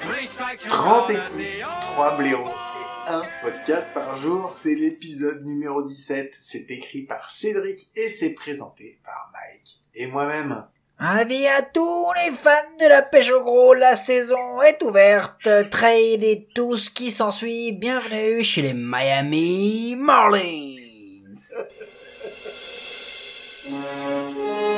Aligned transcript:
30 0.00 0.86
out 0.86 1.10
and 1.10 1.14
équipes, 1.14 1.58
the 1.58 1.80
3 1.80 2.16
blaireaux 2.16 2.50
et 2.50 3.10
un 3.10 3.22
podcast 3.42 3.94
par 3.94 4.14
jour. 4.16 4.52
C'est 4.52 4.74
l'épisode 4.74 5.44
numéro 5.44 5.82
17. 5.82 6.28
C'est 6.32 6.70
écrit 6.70 7.02
par 7.02 7.28
Cédric 7.28 7.80
et 7.96 8.08
c'est 8.08 8.34
présenté 8.34 9.00
par 9.04 9.32
Mike 9.32 9.80
et 9.94 10.06
moi-même. 10.06 10.66
Avis 11.00 11.46
à 11.46 11.62
tous 11.62 12.12
les 12.16 12.32
fans 12.32 12.76
de 12.80 12.88
la 12.88 13.02
pêche 13.02 13.30
au 13.30 13.40
gros, 13.40 13.74
la 13.74 13.94
saison 13.96 14.60
est 14.62 14.82
ouverte. 14.82 15.48
Trade 15.70 16.22
et 16.22 16.48
tout 16.54 16.76
ce 16.76 16.90
qui 16.90 17.10
s'ensuit. 17.10 17.72
Bienvenue 17.72 18.42
chez 18.42 18.62
les 18.62 18.74
Miami 18.74 19.96
Marlins. 19.96 20.76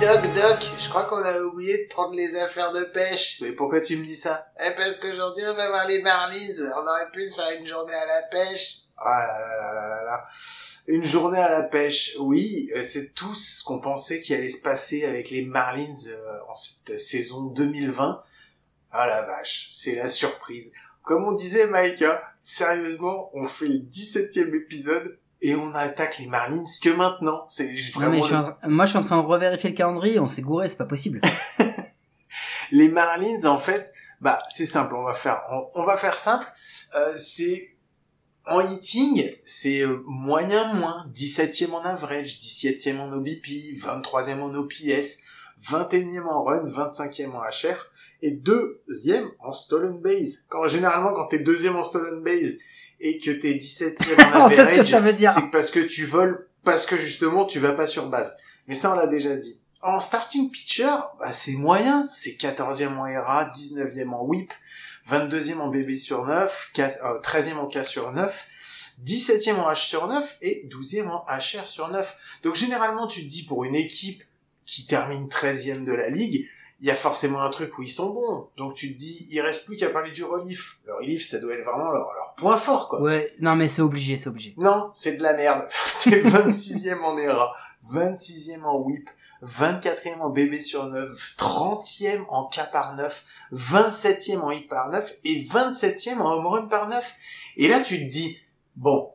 Doc, 0.00 0.22
Doc, 0.34 0.58
je 0.78 0.88
crois 0.88 1.04
qu'on 1.04 1.22
a 1.22 1.38
oublié 1.40 1.84
de 1.84 1.88
prendre 1.88 2.14
les 2.14 2.36
affaires 2.36 2.72
de 2.72 2.82
pêche. 2.92 3.40
Mais 3.40 3.52
pourquoi 3.52 3.80
tu 3.80 3.96
me 3.96 4.04
dis 4.04 4.16
ça? 4.16 4.48
Eh 4.58 4.74
parce 4.76 4.96
qu'aujourd'hui 4.96 5.44
on 5.46 5.54
va 5.54 5.68
voir 5.68 5.86
les 5.86 6.02
Marlins, 6.02 6.52
on 6.76 6.86
aurait 6.86 7.10
pu 7.12 7.24
se 7.26 7.36
faire 7.36 7.58
une 7.58 7.66
journée 7.66 7.94
à 7.94 8.06
la 8.06 8.22
pêche. 8.22 8.78
Ah 8.96 9.24
là 9.26 9.38
là 9.38 9.56
là 9.56 9.74
là 9.74 9.88
là 9.88 10.04
là. 10.04 10.26
Une 10.88 11.04
journée 11.04 11.38
à 11.38 11.48
la 11.48 11.62
pêche, 11.62 12.16
oui, 12.18 12.70
euh, 12.76 12.82
c'est 12.82 13.14
tout 13.14 13.34
ce 13.34 13.62
qu'on 13.62 13.80
pensait 13.80 14.20
qu'il 14.20 14.34
allait 14.34 14.48
se 14.48 14.62
passer 14.62 15.04
avec 15.04 15.30
les 15.30 15.42
Marlins 15.42 15.94
euh, 16.08 16.38
en 16.48 16.54
cette 16.54 16.98
saison 16.98 17.46
2020. 17.46 18.20
Ah 18.92 19.06
la 19.06 19.22
vache, 19.22 19.68
c'est 19.72 19.94
la 19.94 20.08
surprise. 20.08 20.72
Comme 21.02 21.24
on 21.24 21.32
disait 21.32 21.66
Mike, 21.66 22.02
hein, 22.02 22.20
sérieusement, 22.40 23.30
on 23.34 23.44
fait 23.44 23.68
le 23.68 23.78
17e 23.78 24.54
épisode 24.54 25.18
et 25.40 25.54
on 25.54 25.74
attaque 25.74 26.18
les 26.18 26.26
Marlins 26.26 26.64
que 26.82 26.90
maintenant. 26.90 27.44
C'est 27.48 27.64
Non, 27.64 27.70
mais 27.72 28.20
vraiment 28.20 28.22
je 28.22 28.26
suis 28.26 28.34
en- 28.36 28.56
moi 28.68 28.84
je 28.86 28.90
suis 28.90 28.98
en 28.98 29.02
train 29.04 29.20
de 29.22 29.26
revérifier 29.26 29.70
le 29.70 29.76
calendrier, 29.76 30.18
on 30.20 30.28
s'est 30.28 30.42
gouré, 30.42 30.68
c'est 30.70 30.78
pas 30.78 30.84
possible. 30.84 31.20
Les 32.72 32.88
Marlins, 32.88 33.44
en 33.44 33.58
fait, 33.58 33.92
bah 34.20 34.42
c'est 34.48 34.66
simple. 34.66 34.94
On 34.94 35.04
va 35.04 35.14
faire, 35.14 35.40
on, 35.50 35.68
on 35.74 35.84
va 35.84 35.96
faire 35.96 36.16
simple. 36.18 36.46
Euh, 36.96 37.12
c'est 37.16 37.62
en 38.46 38.60
hitting, 38.60 39.30
c'est 39.44 39.80
euh, 39.80 40.02
moyen 40.06 40.64
moins, 40.74 41.06
17e 41.14 41.72
en 41.72 41.82
average, 41.84 42.38
17e 42.38 42.98
en 43.00 43.12
OBP, 43.12 43.74
23e 43.76 44.40
en 44.40 44.54
OPS, 44.54 45.18
21e 45.70 46.26
en 46.26 46.42
run, 46.44 46.64
25e 46.64 47.30
en 47.32 47.40
HR 47.40 47.76
et 48.22 48.30
deuxième 48.32 49.28
en 49.40 49.52
stolen 49.52 50.00
base. 50.00 50.46
Quand 50.48 50.66
généralement 50.68 51.12
quand 51.12 51.26
t'es 51.26 51.38
deuxième 51.40 51.76
en 51.76 51.84
stolen 51.84 52.22
base 52.22 52.58
et 53.00 53.18
que 53.18 53.30
t'es 53.30 53.54
17e 53.54 54.36
en 54.36 54.46
on 54.46 54.48
sait 54.48 54.56
ce 54.84 54.90
que 54.90 54.94
average, 54.94 55.34
c'est 55.34 55.50
parce 55.50 55.70
que 55.70 55.80
tu 55.80 56.04
voles, 56.04 56.48
parce 56.64 56.86
que 56.86 56.98
justement 56.98 57.44
tu 57.44 57.58
vas 57.58 57.72
pas 57.72 57.86
sur 57.86 58.08
base. 58.08 58.34
Mais 58.66 58.74
ça 58.74 58.92
on 58.92 58.94
l'a 58.94 59.06
déjà 59.06 59.36
dit. 59.36 59.60
En 59.82 60.00
starting 60.00 60.50
pitcher, 60.50 60.96
bah, 61.20 61.32
c'est 61.32 61.52
moyen, 61.52 62.08
c'est 62.12 62.40
14e 62.40 62.96
en 62.96 63.06
ERA, 63.06 63.50
19e 63.50 64.08
en 64.08 64.24
whip, 64.24 64.50
22e 65.06 65.58
en 65.58 65.68
BB 65.68 65.98
sur 65.98 66.24
9, 66.24 66.70
4 66.72 66.98
euh, 67.04 67.20
13e 67.20 67.56
en 67.56 67.66
K 67.66 67.84
sur 67.84 68.10
9, 68.12 68.46
17e 69.04 69.56
en 69.56 69.70
H 69.70 69.86
sur 69.86 70.08
9 70.08 70.38
et 70.40 70.66
12e 70.70 71.08
en 71.08 71.24
HR 71.28 71.66
sur 71.66 71.88
9. 71.88 72.40
Donc 72.42 72.54
généralement 72.54 73.06
tu 73.06 73.24
te 73.24 73.28
dis 73.28 73.42
pour 73.42 73.64
une 73.64 73.74
équipe 73.74 74.22
qui 74.64 74.86
termine 74.86 75.28
13e 75.28 75.84
de 75.84 75.92
la 75.92 76.08
ligue, 76.08 76.48
il 76.80 76.88
y 76.88 76.90
a 76.90 76.94
forcément 76.94 77.40
un 77.40 77.50
truc 77.50 77.78
où 77.78 77.82
ils 77.82 77.88
sont 77.88 78.10
bons. 78.10 78.48
Donc 78.56 78.74
tu 78.74 78.92
te 78.92 78.98
dis, 78.98 79.26
il 79.30 79.40
reste 79.40 79.64
plus 79.64 79.76
qu'à 79.76 79.90
parler 79.90 80.10
du 80.10 80.24
relief. 80.24 80.78
Le 80.84 80.94
relief, 80.96 81.24
ça 81.26 81.38
doit 81.38 81.54
être 81.54 81.64
vraiment 81.64 81.90
leur, 81.90 82.12
leur 82.12 82.34
point 82.36 82.56
fort, 82.56 82.88
quoi. 82.88 83.00
Ouais, 83.00 83.32
non 83.40 83.56
mais 83.56 83.68
c'est 83.68 83.82
obligé, 83.82 84.18
c'est 84.18 84.28
obligé. 84.28 84.54
Non, 84.58 84.90
c'est 84.92 85.16
de 85.16 85.22
la 85.22 85.34
merde. 85.34 85.66
C'est 85.86 86.20
26e 86.20 87.00
en 87.00 87.16
ERA, 87.16 87.52
26e 87.92 88.62
en 88.64 88.80
whip, 88.80 89.08
24e 89.42 90.20
en 90.20 90.30
BB 90.30 90.60
sur 90.60 90.86
9, 90.86 91.36
30e 91.38 92.24
en 92.28 92.44
K 92.48 92.70
par 92.72 92.96
9, 92.96 93.24
27e 93.52 94.40
en 94.40 94.50
hit 94.50 94.68
par 94.68 94.90
9 94.90 95.14
et 95.24 95.44
27e 95.44 96.18
en 96.18 96.32
home 96.32 96.46
run 96.46 96.66
par 96.66 96.88
9. 96.88 97.14
Et 97.56 97.68
là, 97.68 97.80
tu 97.80 97.98
te 97.98 98.10
dis, 98.10 98.38
bon, 98.76 99.10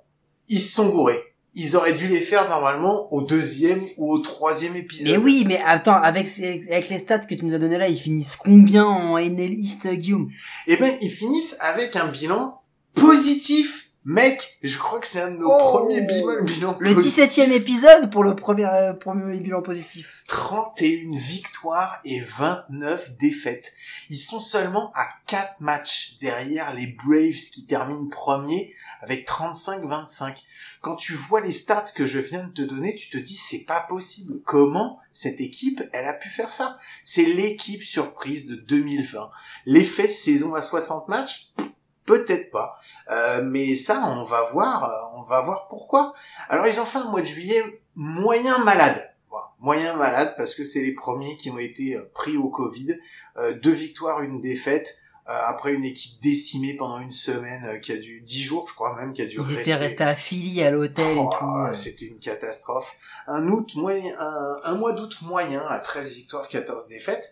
ils 0.47 0.59
se 0.59 0.73
sont 0.75 0.89
gourés. 0.89 1.28
Ils 1.55 1.75
auraient 1.75 1.93
dû 1.93 2.07
les 2.07 2.21
faire 2.21 2.47
normalement 2.47 3.11
au 3.11 3.21
deuxième 3.23 3.81
ou 3.97 4.11
au 4.11 4.19
troisième 4.19 4.75
épisode. 4.75 5.11
Mais 5.11 5.17
oui, 5.17 5.45
mais 5.47 5.59
attends, 5.65 5.95
avec, 5.95 6.27
avec 6.39 6.89
les 6.89 6.99
stats 6.99 7.19
que 7.19 7.35
tu 7.35 7.43
nous 7.45 7.55
as 7.55 7.59
donné 7.59 7.77
là, 7.77 7.87
ils 7.87 7.99
finissent 7.99 8.35
combien 8.35 8.85
en 8.85 9.17
NL 9.17 9.53
East, 9.53 9.87
Guillaume? 9.87 10.29
Eh 10.67 10.77
ben, 10.77 10.91
ils 11.01 11.09
finissent 11.09 11.57
avec 11.59 11.95
un 11.95 12.07
bilan 12.07 12.59
positif. 12.93 13.88
Mec, 14.11 14.57
je 14.63 14.75
crois 14.79 14.99
que 14.99 15.05
c'est 15.05 15.21
un 15.21 15.29
de 15.29 15.37
nos 15.37 15.51
Oh. 15.51 15.57
premiers 15.57 16.01
bilans, 16.01 16.41
bilans 16.43 16.75
Le 16.79 16.95
positifs. 16.95 17.25
17ème 17.29 17.51
épisode 17.51 18.11
pour 18.11 18.23
le 18.23 18.35
premier, 18.35 18.65
euh, 18.65 18.93
premier 18.93 19.39
bilan 19.39 19.61
positif. 19.61 20.23
31 20.27 21.15
victoires 21.15 21.99
et 22.05 22.19
29 22.19 23.17
défaites. 23.17 23.71
Ils 24.09 24.17
sont 24.17 24.39
seulement 24.39 24.91
à 24.95 25.05
4 25.27 25.61
matchs 25.61 26.17
derrière 26.21 26.73
les 26.73 26.87
Braves 26.87 27.51
qui 27.53 27.67
terminent 27.67 28.07
premier 28.09 28.73
avec 29.01 29.27
35-25. 29.27 30.43
Quand 30.81 30.95
tu 30.95 31.13
vois 31.13 31.41
les 31.41 31.51
stats 31.51 31.85
que 31.93 32.07
je 32.07 32.17
viens 32.19 32.45
de 32.45 32.51
te 32.51 32.61
donner, 32.63 32.95
tu 32.95 33.09
te 33.11 33.17
dis 33.19 33.35
c'est 33.37 33.59
pas 33.65 33.81
possible. 33.81 34.41
Comment 34.43 34.97
cette 35.13 35.39
équipe, 35.39 35.83
elle 35.93 36.05
a 36.05 36.13
pu 36.15 36.29
faire 36.29 36.51
ça? 36.51 36.77
C'est 37.05 37.25
l'équipe 37.25 37.83
surprise 37.83 38.47
de 38.47 38.55
2020. 38.55 39.29
L'effet 39.67 40.07
saison 40.07 40.55
à 40.55 40.61
60 40.61 41.09
matchs 41.09 41.49
Pff, 41.55 41.67
Peut-être 42.13 42.49
pas, 42.51 42.69
Euh, 43.11 43.41
mais 43.43 43.75
ça 43.75 43.95
on 44.17 44.23
va 44.23 44.41
voir, 44.51 44.83
euh, 44.83 45.17
on 45.17 45.21
va 45.21 45.41
voir 45.41 45.67
pourquoi. 45.67 46.13
Alors 46.49 46.65
ils 46.65 46.79
ont 46.79 46.85
fait 46.85 46.97
un 46.99 47.09
mois 47.11 47.21
de 47.21 47.25
juillet 47.35 47.63
moyen 47.95 48.57
malade. 48.69 48.99
Voilà, 49.29 49.47
moyen 49.59 49.95
malade 49.95 50.33
parce 50.37 50.55
que 50.55 50.63
c'est 50.63 50.81
les 50.81 50.93
premiers 50.95 51.35
qui 51.37 51.51
ont 51.51 51.59
été 51.59 51.95
euh, 51.95 52.11
pris 52.15 52.35
au 52.37 52.49
Covid. 52.49 52.95
Euh, 53.37 53.53
deux 53.53 53.71
victoires, 53.85 54.21
une 54.23 54.39
défaite. 54.41 54.97
euh, 55.27 55.31
après 55.53 55.73
une 55.73 55.83
équipe 55.83 56.19
décimée 56.21 56.73
pendant 56.75 56.97
une 56.99 57.11
semaine 57.11 57.79
qui 57.81 57.91
a 57.91 57.97
dû 57.97 58.21
dix 58.21 58.41
jours, 58.41 58.65
je 58.67 58.73
crois 58.73 58.95
même, 58.95 59.11
qui 59.13 59.21
a 59.21 59.25
dû 59.27 59.35
Ils 59.35 59.41
rester. 59.41 59.61
étaient 59.61 59.75
restés 59.75 60.03
à 60.03 60.15
Philly, 60.15 60.63
à 60.63 60.71
l'hôtel 60.71 61.05
Oh, 61.15 61.29
et 61.31 61.37
tout. 61.37 61.45
euh. 61.45 61.73
C'était 61.75 62.05
une 62.07 62.17
catastrophe. 62.17 62.95
Un 63.27 63.47
août 63.47 63.69
moyen, 63.75 64.11
un, 64.19 64.55
un 64.63 64.73
mois 64.73 64.93
d'août 64.93 65.15
moyen 65.21 65.61
à 65.69 65.77
13 65.77 66.13
victoires, 66.15 66.47
14 66.47 66.87
défaites. 66.87 67.29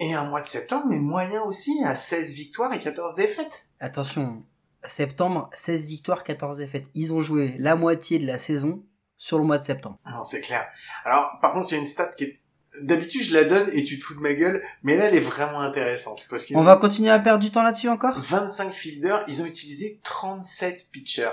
Et 0.00 0.14
un 0.14 0.24
mois 0.24 0.40
de 0.40 0.46
septembre, 0.48 0.86
mais 0.90 0.98
moyen 0.98 1.42
aussi 1.42 1.72
à 1.84 1.94
16 1.94 2.32
victoires 2.32 2.72
et 2.72 2.80
14 2.80 3.14
défaites. 3.14 3.67
Attention, 3.80 4.42
septembre, 4.86 5.50
16 5.54 5.86
victoires, 5.86 6.24
14 6.24 6.58
défaites. 6.58 6.86
Ils 6.94 7.12
ont 7.12 7.22
joué 7.22 7.54
la 7.58 7.76
moitié 7.76 8.18
de 8.18 8.26
la 8.26 8.38
saison 8.38 8.82
sur 9.16 9.38
le 9.38 9.44
mois 9.44 9.58
de 9.58 9.64
septembre. 9.64 9.98
Non, 10.06 10.22
c'est 10.22 10.40
clair. 10.40 10.66
Alors, 11.04 11.38
par 11.40 11.52
contre, 11.52 11.68
il 11.70 11.74
y 11.74 11.78
a 11.78 11.80
une 11.80 11.86
stat 11.86 12.10
qui 12.16 12.24
est... 12.24 12.40
D'habitude, 12.82 13.22
je 13.22 13.34
la 13.34 13.44
donne 13.44 13.68
et 13.72 13.82
tu 13.82 13.98
te 13.98 14.04
fous 14.04 14.14
de 14.14 14.20
ma 14.20 14.34
gueule, 14.34 14.62
mais 14.82 14.96
là, 14.96 15.06
elle 15.06 15.14
est 15.16 15.20
vraiment 15.20 15.60
intéressante. 15.62 16.26
Parce 16.28 16.44
qu'ils 16.44 16.56
On 16.56 16.60
ont 16.60 16.64
va 16.64 16.76
continuer 16.76 17.10
à 17.10 17.18
perdre 17.18 17.40
du 17.42 17.50
temps 17.50 17.62
là-dessus 17.62 17.88
encore? 17.88 18.14
25 18.16 18.72
fielders, 18.72 19.24
ils 19.26 19.42
ont 19.42 19.46
utilisé 19.46 19.98
37 20.04 20.90
pitchers. 20.92 21.30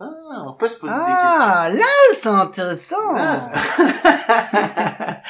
Ah, 0.00 0.06
on 0.46 0.52
peut 0.54 0.68
se 0.68 0.78
poser 0.78 0.94
des 0.94 1.00
questions. 1.00 1.40
Ah, 1.40 1.68
là, 1.68 1.84
c'est 2.14 2.28
intéressant. 2.28 2.96
Ah, 3.16 3.36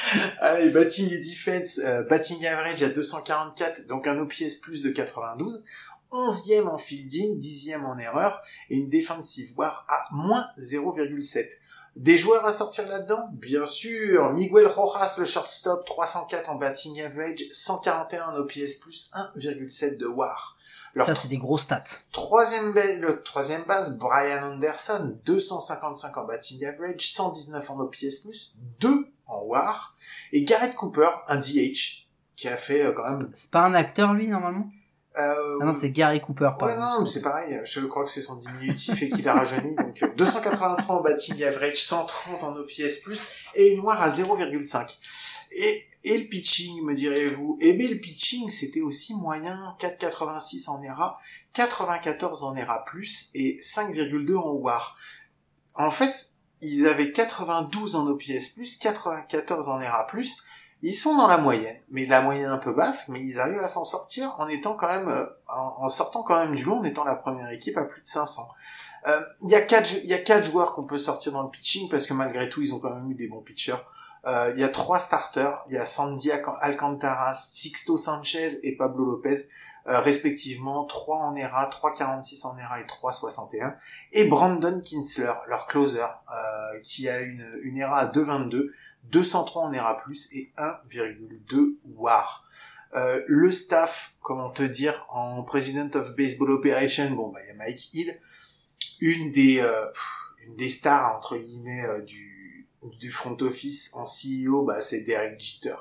Allez, 0.41 0.69
batting 0.69 1.11
et 1.11 1.19
defense, 1.19 1.79
euh, 1.83 2.03
batting 2.03 2.45
average 2.45 2.83
à 2.83 2.89
244, 2.89 3.87
donc 3.87 4.05
un 4.07 4.19
OPS 4.19 4.57
plus 4.61 4.81
de 4.83 4.91
92, 4.91 5.63
11e 6.11 6.67
en 6.67 6.77
fielding, 6.77 7.37
10e 7.39 7.83
en 7.85 7.97
erreur, 7.97 8.41
et 8.69 8.77
une 8.77 8.89
defensive 8.89 9.53
war 9.57 9.85
à 9.89 10.07
moins 10.11 10.45
0,7. 10.57 11.47
Des 11.95 12.17
joueurs 12.17 12.45
à 12.45 12.51
sortir 12.51 12.87
là-dedans? 12.87 13.29
Bien 13.33 13.65
sûr, 13.65 14.31
Miguel 14.33 14.67
Rojas, 14.67 15.15
le 15.19 15.25
shortstop, 15.25 15.85
304 15.85 16.49
en 16.49 16.55
batting 16.55 17.01
average, 17.01 17.43
141 17.51 18.29
en 18.29 18.35
OPS 18.37 18.75
plus 18.81 19.11
1,7 19.35 19.97
de 19.97 20.05
war. 20.05 20.55
Leur 20.95 21.05
Ça, 21.05 21.13
c'est 21.15 21.27
des 21.27 21.37
gros 21.37 21.57
stats. 21.57 21.83
Troisième, 22.11 22.73
ba- 22.73 22.95
le 22.99 23.21
troisième 23.21 23.63
base, 23.63 23.97
Brian 23.99 24.53
Anderson, 24.53 25.19
255 25.25 26.17
en 26.17 26.25
batting 26.25 26.65
average, 26.65 27.01
119 27.11 27.69
en 27.69 27.79
OPS+, 27.81 28.27
2 28.79 29.07
en 29.27 29.43
WAR, 29.45 29.95
et 30.31 30.43
Garrett 30.43 30.73
Cooper, 30.75 31.09
un 31.27 31.37
DH, 31.37 32.07
qui 32.35 32.47
a 32.47 32.57
fait 32.57 32.85
euh, 32.85 32.91
quand 32.93 33.07
même... 33.09 33.29
C'est 33.33 33.51
pas 33.51 33.61
un 33.61 33.73
acteur, 33.75 34.13
lui, 34.13 34.27
normalement? 34.27 34.69
Euh, 35.19 35.57
Ah 35.61 35.65
non, 35.65 35.77
c'est 35.79 35.89
Gary 35.89 36.21
Cooper. 36.21 36.45
Ouais, 36.45 36.51
pardon. 36.59 36.79
non, 36.79 37.01
mais 37.01 37.05
c'est 37.09 37.21
pareil. 37.21 37.59
Je 37.65 37.81
crois 37.81 38.03
que 38.05 38.09
c'est 38.11 38.21
son 38.21 38.35
diminutif 38.35 39.01
et 39.03 39.09
qu'il 39.09 39.27
a 39.27 39.33
rajeuni. 39.33 39.75
Donc, 39.75 40.01
euh, 40.03 40.07
283 40.15 40.95
en 40.95 41.01
batting 41.01 41.43
average, 41.43 41.75
130 41.77 42.43
en 42.43 42.55
OPS+, 42.55 43.05
et 43.55 43.69
une 43.73 43.81
WAR 43.81 44.01
à 44.01 44.07
0,5. 44.09 44.97
Et, 45.51 45.85
et 46.05 46.17
le 46.17 46.27
pitching, 46.27 46.83
me 46.85 46.93
direz-vous? 46.93 47.57
Eh 47.59 47.73
bien, 47.73 47.89
le 47.89 47.99
pitching, 47.99 48.49
c'était 48.49 48.81
aussi 48.81 49.13
moyen. 49.15 49.75
4,86 49.79 50.69
en 50.69 50.81
ERA, 50.83 51.17
94 51.53 52.43
en 52.43 52.55
ERA+, 52.55 52.83
et 53.33 53.57
5,2 53.61 54.35
en 54.37 54.53
WAR. 54.53 54.95
En 55.75 55.91
fait, 55.91 56.33
ils 56.61 56.87
avaient 56.87 57.11
92 57.11 57.95
en 57.95 58.07
OPS+, 58.07 58.55
94 58.81 59.69
en 59.69 59.81
ERA+, 59.81 60.07
ils 60.81 60.93
sont 60.95 61.15
dans 61.15 61.27
la 61.27 61.37
moyenne, 61.37 61.77
mais 61.89 62.05
la 62.05 62.21
moyenne 62.21 62.49
un 62.49 62.57
peu 62.57 62.73
basse, 62.73 63.09
mais 63.09 63.21
ils 63.21 63.39
arrivent 63.39 63.59
à 63.59 63.67
s'en 63.67 63.83
sortir 63.83 64.33
en 64.37 64.47
étant 64.47 64.75
quand 64.75 64.87
même, 64.87 65.07
euh, 65.09 65.25
en, 65.47 65.89
sortant 65.89 66.23
quand 66.23 66.37
même 66.39 66.55
du 66.55 66.63
lot, 66.63 66.75
en 66.77 66.83
étant 66.83 67.03
la 67.03 67.15
première 67.15 67.49
équipe 67.51 67.77
à 67.77 67.85
plus 67.85 68.01
de 68.01 68.07
500. 68.07 68.47
Euh, 69.07 69.19
Il 69.43 69.49
y 69.49 69.55
a 69.55 69.61
quatre, 69.61 70.03
y 70.05 70.13
a 70.13 70.17
quatre 70.17 70.45
joueurs 70.45 70.73
qu'on 70.73 70.83
peut 70.83 70.97
sortir 70.97 71.31
dans 71.31 71.43
le 71.43 71.49
pitching 71.49 71.89
parce 71.89 72.05
que 72.07 72.13
malgré 72.13 72.49
tout, 72.49 72.61
ils 72.61 72.73
ont 72.73 72.79
quand 72.79 72.93
même 72.95 73.09
eu 73.11 73.15
des 73.15 73.27
bons 73.27 73.41
pitchers. 73.41 73.75
Euh, 74.27 74.51
Il 74.53 74.59
y 74.59 74.63
a 74.63 74.69
trois 74.69 74.99
starters, 74.99 75.61
il 75.67 75.73
y 75.73 75.77
a 75.77 75.85
Sandy 75.85 76.29
Alc- 76.31 76.57
Alcantara, 76.59 77.33
Sixto 77.33 77.95
Sanchez 77.97 78.59
et 78.63 78.75
Pablo 78.75 79.05
Lopez, 79.05 79.47
euh, 79.89 79.99
respectivement 80.01 80.85
3 80.85 81.17
en 81.17 81.35
ERA, 81.35 81.67
3,46 81.67 82.45
en 82.45 82.55
ERA 82.59 82.79
et 82.79 82.83
3,61. 82.83 83.75
Et 84.11 84.25
Brandon 84.25 84.79
Kinsler, 84.81 85.33
leur 85.47 85.65
closer, 85.65 85.99
euh, 85.99 86.79
qui 86.83 87.09
a 87.09 87.21
une, 87.21 87.43
une 87.63 87.75
ERA 87.75 87.97
à 87.97 88.05
2,22, 88.05 88.69
203 89.05 89.63
en 89.63 89.73
ERA+, 89.73 89.97
et 90.33 90.53
1,2 90.57 91.77
WAR. 91.95 92.45
Euh, 92.93 93.23
le 93.25 93.49
staff, 93.51 94.13
comment 94.21 94.51
te 94.51 94.61
dire, 94.61 95.07
en 95.09 95.41
President 95.41 95.89
of 95.95 96.15
Baseball 96.15 96.51
Operation, 96.51 97.09
bon, 97.11 97.29
bah, 97.29 97.39
il 97.43 97.47
y 97.47 97.51
a 97.51 97.55
Mike 97.55 97.93
Hill, 97.93 98.21
une 98.99 99.31
des, 99.31 99.65
une 100.45 100.55
des 100.55 100.69
stars, 100.69 101.17
entre 101.17 101.35
guillemets, 101.35 102.01
du, 102.01 102.67
du 102.99 103.09
front 103.09 103.37
office 103.41 103.89
en 103.93 104.03
CEO, 104.03 104.65
bah, 104.65 104.81
c'est 104.81 105.01
Derek 105.01 105.39
Jeter. 105.39 105.75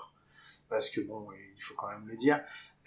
Parce 0.71 0.89
que 0.89 1.03
bon, 1.03 1.27
il 1.33 1.63
faut 1.63 1.75
quand 1.75 1.89
même 1.89 2.07
le 2.07 2.17
dire. 2.17 2.41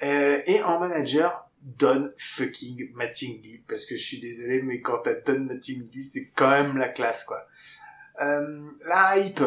Euh, 0.03 0.38
et 0.48 0.62
en 0.63 0.80
manager, 0.80 1.50
Don 1.62 2.09
fucking 2.18 2.92
Mattingly. 2.95 3.63
Parce 3.68 3.86
que 3.86 3.95
je 3.95 4.01
suis 4.01 4.19
désolé, 4.19 4.62
mais 4.63 4.81
quand 4.81 5.00
t'as 5.03 5.13
Don 5.25 5.42
Mattingly, 5.42 6.01
c'est 6.03 6.31
quand 6.36 6.50
même 6.50 6.77
la 6.77 6.89
classe, 6.89 7.24
quoi. 7.24 7.45
Euh, 8.21 8.68
la 8.86 9.18
hype. 9.19 9.44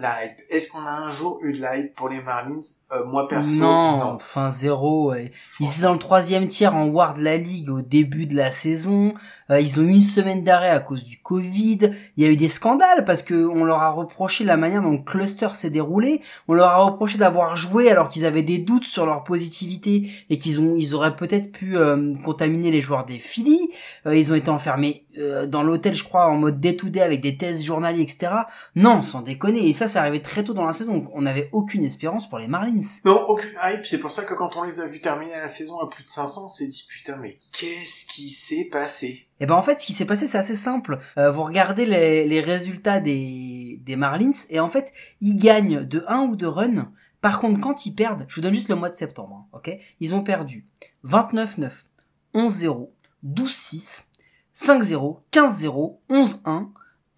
La 0.00 0.24
hype. 0.24 0.38
Est-ce 0.50 0.70
qu'on 0.70 0.86
a 0.86 0.92
un 0.92 1.10
jour 1.10 1.38
eu 1.42 1.52
de 1.54 1.60
la 1.60 1.76
hype 1.76 1.94
pour 1.96 2.08
les 2.08 2.20
Marlins? 2.22 2.60
Euh, 2.92 3.04
Moi, 3.06 3.26
perso, 3.26 3.62
non, 3.62 3.98
non. 3.98 4.04
enfin 4.12 4.52
zéro. 4.52 5.10
ouais. 5.10 5.32
Ils 5.58 5.68
étaient 5.68 5.82
dans 5.82 5.92
le 5.94 5.98
troisième 5.98 6.46
tiers 6.46 6.76
en 6.76 6.86
War 6.86 7.14
de 7.14 7.22
la 7.22 7.36
Ligue 7.36 7.68
au 7.70 7.82
début 7.82 8.26
de 8.26 8.36
la 8.36 8.52
saison. 8.52 9.12
Euh, 9.50 9.60
ils 9.60 9.80
ont 9.80 9.82
eu 9.82 9.90
une 9.90 10.02
semaine 10.02 10.44
d'arrêt 10.44 10.70
à 10.70 10.80
cause 10.80 11.04
du 11.04 11.20
Covid. 11.20 11.92
Il 12.16 12.24
y 12.24 12.26
a 12.26 12.30
eu 12.30 12.36
des 12.36 12.48
scandales 12.48 13.04
parce 13.04 13.22
que 13.22 13.34
on 13.34 13.64
leur 13.64 13.80
a 13.80 13.90
reproché 13.90 14.44
la 14.44 14.56
manière 14.56 14.82
dont 14.82 14.92
le 14.92 14.98
cluster 14.98 15.48
s'est 15.54 15.70
déroulé. 15.70 16.22
On 16.48 16.54
leur 16.54 16.68
a 16.68 16.78
reproché 16.78 17.18
d'avoir 17.18 17.56
joué 17.56 17.90
alors 17.90 18.08
qu'ils 18.08 18.26
avaient 18.26 18.42
des 18.42 18.58
doutes 18.58 18.86
sur 18.86 19.06
leur 19.06 19.24
positivité 19.24 20.10
et 20.30 20.38
qu'ils 20.38 20.60
ont, 20.60 20.76
ils 20.76 20.94
auraient 20.94 21.16
peut-être 21.16 21.52
pu 21.52 21.76
euh, 21.76 22.14
contaminer 22.24 22.70
les 22.70 22.80
joueurs 22.80 23.04
des 23.04 23.18
Phillies. 23.18 23.70
Euh, 24.06 24.16
ils 24.16 24.32
ont 24.32 24.34
été 24.36 24.50
enfermés 24.50 25.06
euh, 25.18 25.46
dans 25.46 25.62
l'hôtel, 25.62 25.94
je 25.94 26.04
crois, 26.04 26.26
en 26.26 26.36
mode 26.36 26.60
day-to-day 26.60 27.00
avec 27.00 27.20
des 27.20 27.36
tests 27.36 27.64
journaliers, 27.64 28.02
etc. 28.02 28.32
Non, 28.76 29.02
sans 29.02 29.22
déconner. 29.22 29.68
Et 29.68 29.74
ça, 29.74 29.88
c'est 29.88 29.98
arrivé 29.98 30.22
très 30.22 30.44
tôt 30.44 30.54
dans 30.54 30.66
la 30.66 30.72
saison. 30.72 30.94
Donc, 30.94 31.08
on 31.12 31.22
n'avait 31.22 31.48
aucune 31.52 31.84
espérance 31.84 32.28
pour 32.28 32.38
les 32.38 32.48
Marlins. 32.48 32.80
Non, 33.04 33.20
aucune 33.28 33.50
hype. 33.64 33.84
C'est 33.84 34.00
pour 34.00 34.12
ça 34.12 34.24
que 34.24 34.34
quand 34.34 34.56
on 34.56 34.62
les 34.62 34.80
a 34.80 34.86
vus 34.86 35.00
terminer 35.00 35.32
la 35.40 35.48
saison 35.48 35.80
à 35.80 35.88
plus 35.88 36.04
de 36.04 36.08
500, 36.08 36.44
on 36.44 36.48
s'est 36.48 36.66
dit 36.66 36.86
putain, 36.88 37.16
mais 37.20 37.38
qu'est-ce 37.52 38.06
qui 38.06 38.30
s'est 38.30 38.68
passé? 38.70 39.28
Et 39.40 39.46
ben 39.46 39.54
en 39.54 39.62
fait, 39.62 39.80
ce 39.80 39.86
qui 39.86 39.92
s'est 39.92 40.04
passé, 40.04 40.26
c'est 40.26 40.38
assez 40.38 40.54
simple. 40.54 40.98
Euh, 41.16 41.30
vous 41.30 41.44
regardez 41.44 41.86
les, 41.86 42.26
les 42.26 42.40
résultats 42.40 43.00
des, 43.00 43.80
des 43.84 43.96
Marlins, 43.96 44.32
et 44.50 44.60
en 44.60 44.68
fait, 44.68 44.92
ils 45.20 45.36
gagnent 45.36 45.84
de 45.84 46.04
1 46.08 46.20
ou 46.22 46.36
2 46.36 46.48
runs. 46.48 46.92
Par 47.20 47.40
contre, 47.40 47.60
quand 47.60 47.86
ils 47.86 47.94
perdent, 47.94 48.24
je 48.28 48.36
vous 48.36 48.40
donne 48.42 48.54
juste 48.54 48.68
le 48.68 48.76
mois 48.76 48.90
de 48.90 48.96
septembre, 48.96 49.44
hein, 49.44 49.56
ok? 49.56 49.76
Ils 50.00 50.14
ont 50.14 50.22
perdu 50.22 50.66
29-9, 51.04 51.70
11-0, 52.34 52.88
12-6, 53.26 54.04
5-0, 54.54 55.18
15-0, 55.32 55.96
11-1, 56.10 56.68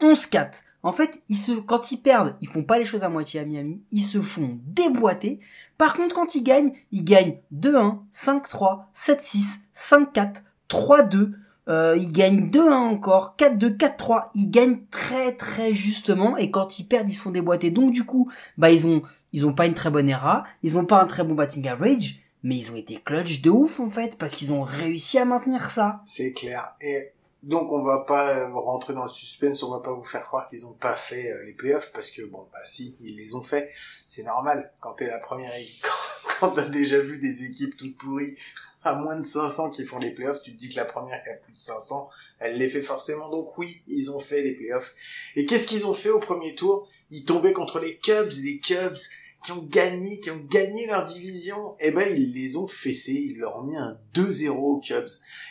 11-4. 0.00 0.62
En 0.82 0.92
fait, 0.92 1.22
ils 1.28 1.36
se, 1.36 1.52
quand 1.52 1.92
ils 1.92 1.98
perdent, 1.98 2.36
ils 2.40 2.48
font 2.48 2.64
pas 2.64 2.78
les 2.78 2.86
choses 2.86 3.02
à 3.02 3.10
moitié 3.10 3.40
à 3.40 3.44
Miami, 3.44 3.82
ils 3.90 4.04
se 4.04 4.22
font 4.22 4.58
déboîter. 4.64 5.40
Par 5.76 5.94
contre, 5.94 6.14
quand 6.14 6.34
ils 6.34 6.42
gagnent, 6.42 6.72
ils 6.90 7.04
gagnent 7.04 7.36
2-1, 7.54 7.98
5-3, 8.14 8.84
7-6, 8.96 9.58
5-4, 9.76 10.36
3-2, 10.70 11.32
euh, 11.70 11.96
ils 11.96 12.12
gagnent 12.12 12.50
2-1 12.50 12.72
encore, 12.72 13.36
4-2, 13.38 13.76
4-3. 13.76 14.30
Ils 14.34 14.50
gagnent 14.50 14.80
très 14.90 15.36
très 15.36 15.72
justement 15.72 16.36
et 16.36 16.50
quand 16.50 16.78
ils 16.78 16.84
perdent, 16.84 17.08
ils 17.08 17.14
se 17.14 17.22
font 17.22 17.30
déboîter. 17.30 17.70
Donc 17.70 17.92
du 17.92 18.04
coup, 18.04 18.30
bah 18.58 18.70
ils 18.70 18.86
ont 18.86 19.02
ils 19.32 19.46
ont 19.46 19.52
pas 19.52 19.66
une 19.66 19.74
très 19.74 19.90
bonne 19.90 20.08
ERA, 20.08 20.44
ils 20.62 20.76
ont 20.76 20.84
pas 20.84 21.00
un 21.00 21.06
très 21.06 21.22
bon 21.22 21.34
batting 21.34 21.68
average, 21.68 22.20
mais 22.42 22.56
ils 22.56 22.72
ont 22.72 22.76
été 22.76 23.00
clutch 23.00 23.40
de 23.42 23.50
ouf 23.50 23.80
en 23.80 23.90
fait 23.90 24.16
parce 24.18 24.34
qu'ils 24.34 24.52
ont 24.52 24.62
réussi 24.62 25.18
à 25.18 25.24
maintenir 25.24 25.70
ça. 25.70 26.00
C'est 26.04 26.32
clair. 26.32 26.74
Et 26.80 27.12
donc 27.42 27.72
on 27.72 27.80
va 27.80 28.00
pas 28.00 28.36
euh, 28.36 28.48
rentrer 28.52 28.92
dans 28.92 29.04
le 29.04 29.10
suspense, 29.10 29.62
on 29.62 29.70
va 29.70 29.80
pas 29.80 29.92
vous 29.92 30.02
faire 30.02 30.22
croire 30.22 30.46
qu'ils 30.46 30.66
ont 30.66 30.74
pas 30.74 30.96
fait 30.96 31.30
euh, 31.30 31.42
les 31.44 31.54
playoffs 31.54 31.92
parce 31.92 32.10
que 32.10 32.22
bon 32.22 32.46
bah 32.52 32.58
si 32.64 32.96
ils 33.00 33.16
les 33.16 33.34
ont 33.34 33.42
fait, 33.42 33.68
c'est 34.06 34.24
normal. 34.24 34.72
Quand 34.80 34.92
t'es 34.94 35.06
la 35.08 35.18
première 35.18 35.54
équipe, 35.54 35.86
quand, 36.40 36.50
t'as 36.50 36.68
déjà 36.68 36.98
vu 36.98 37.18
des 37.18 37.44
équipes 37.44 37.76
toutes 37.76 37.96
pourries 37.96 38.34
à 38.82 38.94
moins 38.94 39.16
de 39.16 39.24
500 39.24 39.70
qui 39.70 39.84
font 39.84 39.98
les 39.98 40.10
playoffs, 40.10 40.42
tu 40.42 40.52
te 40.52 40.56
dis 40.56 40.70
que 40.70 40.76
la 40.76 40.86
première 40.86 41.22
qui 41.22 41.28
a 41.28 41.34
plus 41.34 41.52
de 41.52 41.58
500, 41.58 42.08
elle 42.38 42.56
les 42.56 42.68
fait 42.68 42.80
forcément. 42.80 43.28
Donc 43.28 43.58
oui, 43.58 43.82
ils 43.86 44.10
ont 44.10 44.20
fait 44.20 44.42
les 44.42 44.54
playoffs. 44.54 44.94
Et 45.36 45.44
qu'est-ce 45.44 45.66
qu'ils 45.66 45.86
ont 45.86 45.94
fait 45.94 46.08
au 46.08 46.18
premier 46.18 46.54
tour? 46.54 46.88
Ils 47.10 47.24
tombaient 47.24 47.52
contre 47.52 47.78
les 47.78 47.96
Cubs, 47.98 48.32
les 48.42 48.58
Cubs 48.58 48.96
qui 49.44 49.52
ont 49.52 49.62
gagné, 49.70 50.20
qui 50.20 50.30
ont 50.30 50.44
gagné 50.50 50.86
leur 50.86 51.04
division. 51.04 51.76
Eh 51.80 51.90
ben 51.90 52.06
ils 52.14 52.32
les 52.32 52.56
ont 52.56 52.68
fessés, 52.68 53.12
ils 53.12 53.38
leur 53.38 53.58
ont 53.58 53.62
mis 53.62 53.76
un 53.76 53.98
2-0 54.14 54.48
aux 54.48 54.80
Cubs. 54.80 55.08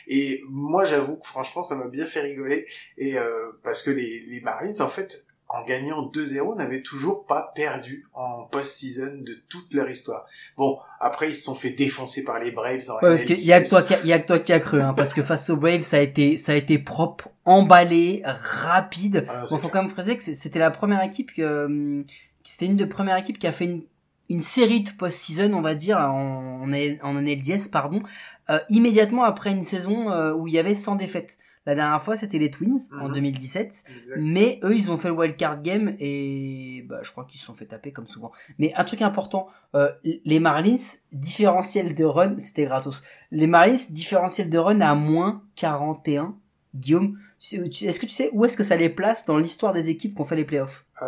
Et 0.07 0.42
moi, 0.50 0.83
j'avoue 0.83 1.18
que 1.18 1.27
franchement, 1.27 1.62
ça 1.62 1.75
m'a 1.75 1.88
bien 1.88 2.06
fait 2.06 2.21
rigoler. 2.21 2.68
Et 2.97 3.18
euh, 3.18 3.51
parce 3.63 3.83
que 3.83 3.92
les, 3.92 4.21
les 4.21 4.42
Marlins, 4.42 4.80
en 4.80 4.89
fait, 4.89 5.27
en 5.50 5.63
gagnant 5.63 6.06
2-0, 6.06 6.57
n'avaient 6.57 6.84
toujours 6.84 7.25
pas 7.25 7.51
perdu 7.56 8.06
en 8.13 8.46
post-season 8.51 9.24
de 9.25 9.34
toute 9.50 9.74
leur 9.74 9.90
histoire. 9.90 10.25
Bon, 10.57 10.78
après, 11.00 11.30
ils 11.30 11.34
se 11.34 11.44
sont 11.44 11.56
fait 11.56 11.72
défoncer 11.72 12.24
par 12.24 12.40
les 12.40 12.51
Braves 12.51 12.84
en 12.90 12.94
Ouais, 13.04 13.10
parce 13.10 13.25
qu'il 13.25 13.44
y 13.46 13.51
a 13.51 13.62
que 13.62 13.68
toi 13.69 13.81
qui 13.81 13.96
a, 13.96 14.06
y 14.06 14.13
a 14.13 14.19
que 14.19 14.28
toi 14.28 14.40
qui 14.40 14.54
a 14.54 14.60
cru 14.60 14.80
hein, 14.80 14.94
parce 14.96 15.13
que 15.13 15.24
face 15.24 15.50
aux 15.50 15.57
Braves, 15.57 15.81
ça 15.81 15.98
a 15.98 16.01
été 16.01 16.38
ça 16.38 16.51
a 16.51 16.56
été 16.56 16.78
propre, 16.78 17.30
emballé, 17.46 18.22
rapide. 18.25 19.25
Ah, 19.30 19.46
Bon, 19.50 19.57
faut 19.57 19.69
quand 19.69 19.81
même 19.84 19.92
préciser 19.92 20.18
que 20.18 20.34
c'était 20.36 20.60
la 20.60 20.72
première 20.72 21.04
équipe 21.04 21.34
que 21.34 21.66
hum, 21.66 22.06
c'était 22.44 22.68
une 22.68 22.78
des 22.78 22.86
premières 22.86 23.18
équipes 23.18 23.40
qui 23.40 23.48
a 23.48 23.52
fait 23.52 23.66
une 23.66 23.81
une 24.30 24.44
série 24.44 24.81
de 24.81 24.92
post-season, 24.92 25.52
on 25.54 25.62
va 25.62 25.73
dire, 25.73 25.97
en, 25.97 26.62
en, 26.62 26.71
en 27.02 27.14
NLDS, 27.21 27.68
pardon, 27.71 28.04
euh, 28.52 28.59
immédiatement 28.69 29.23
après 29.23 29.50
une 29.50 29.64
saison 29.64 30.12
euh, 30.12 30.33
où 30.33 30.47
il 30.47 30.54
y 30.54 30.59
avait 30.59 30.76
100 30.76 30.97
défaites. 30.97 31.40
La 31.69 31.76
dernière 31.76 32.02
fois, 32.02 32.16
c'était 32.16 32.40
les 32.40 32.49
Twins, 32.49 32.80
en 32.99 33.09
Mhm. 33.09 33.14
2017. 33.14 33.83
Exact. 33.85 34.19
Mais 34.19 34.59
eux, 34.64 34.76
ils 34.76 34.90
ont 34.90 34.97
fait 34.97 35.09
le 35.09 35.14
wildcard 35.14 35.61
game 35.61 35.95
et 35.99 36.83
bah, 36.90 36.99
je 37.04 37.11
crois 37.11 37.26
qu'ils 37.26 37.40
se 37.40 37.45
sont 37.45 37.54
fait 37.54 37.68
taper 37.68 37.92
comme 37.92 38.07
souvent. 38.07 38.31
Mais 38.57 38.73
un 38.76 38.83
truc 38.83 39.04
important, 39.04 39.47
euh, 39.76 39.92
les 40.26 40.40
Marlins, 40.40 40.78
différentiel 41.11 41.94
de 41.94 42.04
run, 42.06 42.40
c'était 42.40 42.66
gratos. 42.66 43.04
Les 43.30 43.45
Marlins, 43.45 43.76
différentiel 43.92 44.49
de 44.49 44.57
run 44.57 44.81
à 44.81 44.95
moins 44.95 45.44
41. 45.56 46.35
Guillaume, 46.73 47.19
est-ce 47.52 47.99
que 47.99 48.06
tu 48.07 48.11
sais 48.11 48.31
où 48.33 48.45
est-ce 48.45 48.57
que 48.57 48.64
ça 48.64 48.76
les 48.76 48.90
place 48.90 49.26
dans 49.28 49.38
l'histoire 49.38 49.71
des 49.73 49.90
équipes 49.90 50.16
qui 50.16 50.21
ont 50.21 50.26
fait 50.26 50.35
les 50.35 50.45
playoffs? 50.45 50.85
Euh, 51.04 51.06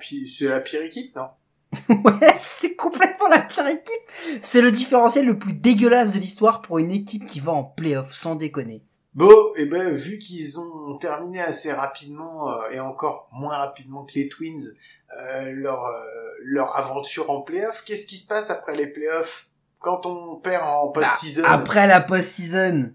c'est 0.00 0.48
la 0.48 0.60
pire 0.60 0.80
équipe, 0.82 1.14
non? 1.14 1.28
Ouais, 1.88 2.32
c'est 2.38 2.74
complètement 2.74 3.28
la 3.28 3.40
pire 3.40 3.66
équipe. 3.66 4.40
C'est 4.40 4.62
le 4.62 4.72
différentiel 4.72 5.26
le 5.26 5.38
plus 5.38 5.52
dégueulasse 5.52 6.14
de 6.14 6.20
l'histoire 6.20 6.62
pour 6.62 6.78
une 6.78 6.90
équipe 6.90 7.26
qui 7.26 7.40
va 7.40 7.52
en 7.52 7.64
playoff, 7.64 8.12
sans 8.12 8.34
déconner. 8.34 8.82
Bon, 9.16 9.34
et 9.56 9.64
ben 9.64 9.92
vu 9.92 10.18
qu'ils 10.18 10.60
ont 10.60 10.98
terminé 10.98 11.40
assez 11.40 11.72
rapidement 11.72 12.50
euh, 12.52 12.70
et 12.70 12.80
encore 12.80 13.28
moins 13.32 13.56
rapidement 13.56 14.04
que 14.04 14.12
les 14.14 14.28
Twins 14.28 14.60
euh, 15.18 15.50
leur 15.54 15.82
euh, 15.86 15.92
leur 16.44 16.76
aventure 16.78 17.30
en 17.30 17.40
playoff, 17.40 17.82
qu'est-ce 17.86 18.06
qui 18.06 18.16
se 18.16 18.26
passe 18.28 18.50
après 18.50 18.76
les 18.76 18.86
playoffs 18.88 19.48
quand 19.80 20.04
on 20.06 20.36
perd 20.40 20.62
en 20.64 20.90
post-season 20.90 21.44
Après 21.44 21.86
la 21.86 22.00
post-season, 22.02 22.92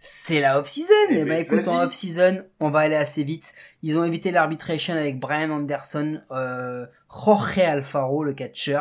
c'est 0.00 0.40
la 0.40 0.58
off-season. 0.58 0.92
Eh 1.10 1.14
Et 1.14 1.18
ben, 1.22 1.28
bah 1.28 1.38
écoute, 1.38 1.66
en 1.68 1.82
off-season, 1.84 2.44
on 2.60 2.68
va 2.70 2.80
aller 2.80 2.96
assez 2.96 3.24
vite. 3.24 3.54
Ils 3.82 3.96
ont 3.98 4.04
évité 4.04 4.32
l'arbitration 4.32 4.92
avec 4.94 5.18
Brian 5.18 5.50
Anderson, 5.50 6.20
euh, 6.30 6.84
Jorge 7.10 7.58
Alfaro, 7.58 8.22
le 8.24 8.34
catcher, 8.34 8.80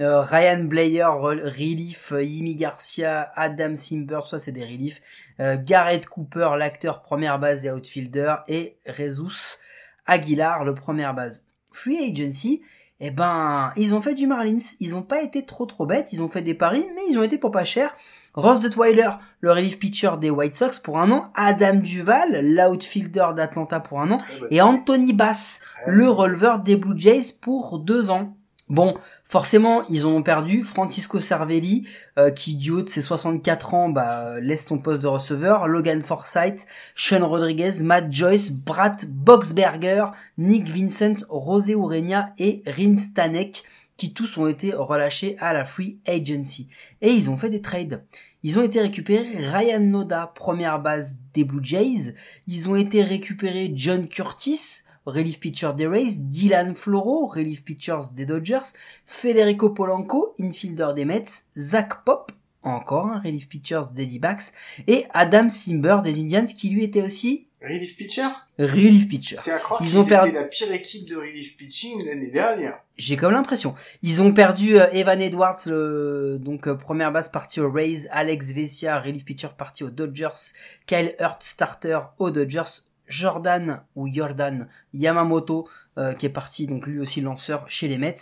euh, 0.00 0.20
Ryan 0.22 0.64
Blair, 0.64 1.10
re- 1.10 1.44
relief, 1.44 2.12
Yimi 2.18 2.56
Garcia, 2.56 3.30
Adam 3.36 3.76
Simber, 3.76 4.20
ça 4.28 4.40
c'est 4.40 4.52
des 4.52 4.64
reliefs, 4.64 5.00
euh, 5.40 5.56
Garrett 5.60 6.06
Cooper, 6.06 6.50
l'acteur 6.58 7.02
première 7.02 7.38
base 7.38 7.66
et 7.66 7.70
outfielder, 7.70 8.36
et 8.48 8.78
Jesus 8.86 9.58
Aguilar, 10.06 10.64
le 10.64 10.74
première 10.74 11.14
base. 11.14 11.46
Free 11.72 11.98
agency, 12.10 12.62
eh 13.00 13.10
ben, 13.10 13.72
ils 13.76 13.94
ont 13.94 14.00
fait 14.00 14.14
du 14.14 14.26
Marlins. 14.26 14.58
Ils 14.80 14.94
ont 14.94 15.02
pas 15.02 15.22
été 15.22 15.44
trop 15.44 15.66
trop 15.66 15.84
bêtes. 15.84 16.08
Ils 16.12 16.22
ont 16.22 16.28
fait 16.28 16.42
des 16.42 16.54
paris, 16.54 16.86
mais 16.94 17.02
ils 17.10 17.18
ont 17.18 17.22
été 17.22 17.38
pour 17.38 17.50
pas 17.50 17.64
cher. 17.64 17.94
Ross 18.34 18.60
Detweiler, 18.60 19.10
le 19.40 19.52
relief 19.52 19.78
pitcher 19.78 20.12
des 20.20 20.30
White 20.30 20.54
Sox 20.54 20.78
pour 20.82 20.98
un 20.98 21.10
an. 21.10 21.30
Adam 21.34 21.74
Duval, 21.74 22.54
l'outfielder 22.54 23.26
d'Atlanta 23.34 23.80
pour 23.80 24.00
un 24.00 24.12
an. 24.12 24.16
Et. 24.50 24.62
Anthony 24.62 25.12
Bass, 25.12 25.76
le 25.86 26.08
releveur 26.08 26.60
des 26.60 26.76
Blue 26.76 26.98
Jays 26.98 27.34
pour 27.40 27.78
deux 27.78 28.10
ans. 28.10 28.36
Bon, 28.70 28.96
forcément, 29.24 29.86
ils 29.88 30.06
ont 30.06 30.22
perdu. 30.22 30.64
Francisco 30.64 31.20
Cervelli, 31.20 31.86
euh, 32.18 32.30
qui 32.30 32.56
du 32.56 32.70
haut 32.70 32.82
de 32.82 32.88
ses 32.88 33.02
64 33.02 33.74
ans, 33.74 33.88
bah, 33.90 34.40
laisse 34.40 34.66
son 34.66 34.78
poste 34.78 35.02
de 35.02 35.06
receveur. 35.06 35.68
Logan 35.68 36.02
Forsythe, 36.02 36.66
Sean 36.94 37.28
Rodriguez, 37.28 37.82
Matt 37.82 38.10
Joyce, 38.10 38.52
Brad 38.52 39.04
Boxberger, 39.06 40.06
Nick 40.38 40.68
Vincent, 40.68 41.26
José 41.30 41.72
Urenia 41.72 42.32
et 42.38 42.62
Rin 42.66 42.96
Stanek, 42.96 43.64
qui 43.98 44.14
tous 44.14 44.38
ont 44.38 44.46
été 44.46 44.72
relâchés 44.72 45.36
à 45.40 45.52
la 45.52 45.66
free 45.66 45.98
agency. 46.06 46.68
Et 47.02 47.10
ils 47.10 47.28
ont 47.28 47.36
fait 47.36 47.50
des 47.50 47.60
trades. 47.60 48.02
Ils 48.42 48.58
ont 48.58 48.62
été 48.62 48.80
récupérés 48.80 49.36
Ryan 49.36 49.80
Noda, 49.80 50.32
première 50.34 50.80
base 50.80 51.18
des 51.34 51.44
Blue 51.44 51.64
Jays. 51.64 52.14
Ils 52.46 52.68
ont 52.68 52.76
été 52.76 53.02
récupérés 53.02 53.72
John 53.74 54.08
Curtis, 54.08 54.83
relief 55.06 55.38
pitcher 55.40 55.72
des 55.76 55.86
Rays, 55.86 56.14
Dylan 56.16 56.74
Floro, 56.74 57.26
relief 57.26 57.62
pitchers 57.64 58.10
des 58.12 58.26
Dodgers, 58.26 58.72
Federico 59.06 59.70
Polanco, 59.70 60.34
infielder 60.40 60.88
des 60.94 61.04
Mets, 61.04 61.24
Zach 61.58 62.04
Pop, 62.04 62.32
encore 62.62 63.06
un 63.06 63.20
relief 63.20 63.48
pitchers 63.48 63.82
des 63.94 64.06
D-backs, 64.06 64.52
et 64.86 65.04
Adam 65.12 65.48
Simber 65.48 65.98
des 66.02 66.18
Indians 66.18 66.46
qui 66.46 66.70
lui 66.70 66.84
était 66.84 67.02
aussi 67.02 67.46
Relief 67.62 67.96
pitcher 67.96 68.26
relief 68.58 69.08
pitcher. 69.08 69.36
C'est 69.36 69.50
à 69.52 69.58
croire 69.58 69.80
Ils 69.82 69.88
qu'ils 69.88 69.98
ont 69.98 70.02
étaient 70.02 70.10
perdu- 70.10 70.32
la 70.32 70.44
pire 70.44 70.70
équipe 70.72 71.08
de 71.08 71.16
relief 71.16 71.56
pitching 71.56 72.04
l'année 72.04 72.30
dernière. 72.30 72.78
J'ai 72.98 73.16
comme 73.16 73.32
l'impression. 73.32 73.74
Ils 74.02 74.20
ont 74.20 74.34
perdu 74.34 74.78
euh, 74.78 74.86
Evan 74.92 75.18
Edwards, 75.22 75.56
le- 75.64 76.36
donc 76.38 76.68
euh, 76.68 76.74
première 76.74 77.10
base 77.10 77.30
partie 77.30 77.60
aux 77.60 77.70
Rays, 77.72 78.06
Alex 78.10 78.48
Vesia, 78.48 79.00
relief 79.00 79.24
pitcher 79.24 79.48
parti 79.56 79.82
aux 79.82 79.88
Dodgers, 79.88 80.52
Kyle 80.84 81.14
Hurt 81.18 81.42
starter 81.42 81.98
aux 82.18 82.30
Dodgers, 82.30 82.82
Jordan 83.08 83.82
ou 83.96 84.12
Jordan 84.12 84.68
Yamamoto 84.92 85.68
euh, 85.96 86.14
qui 86.14 86.26
est 86.26 86.30
parti 86.30 86.66
donc 86.66 86.86
lui 86.86 86.98
aussi 86.98 87.20
lanceur 87.20 87.64
chez 87.68 87.86
les 87.86 87.98
Mets. 87.98 88.14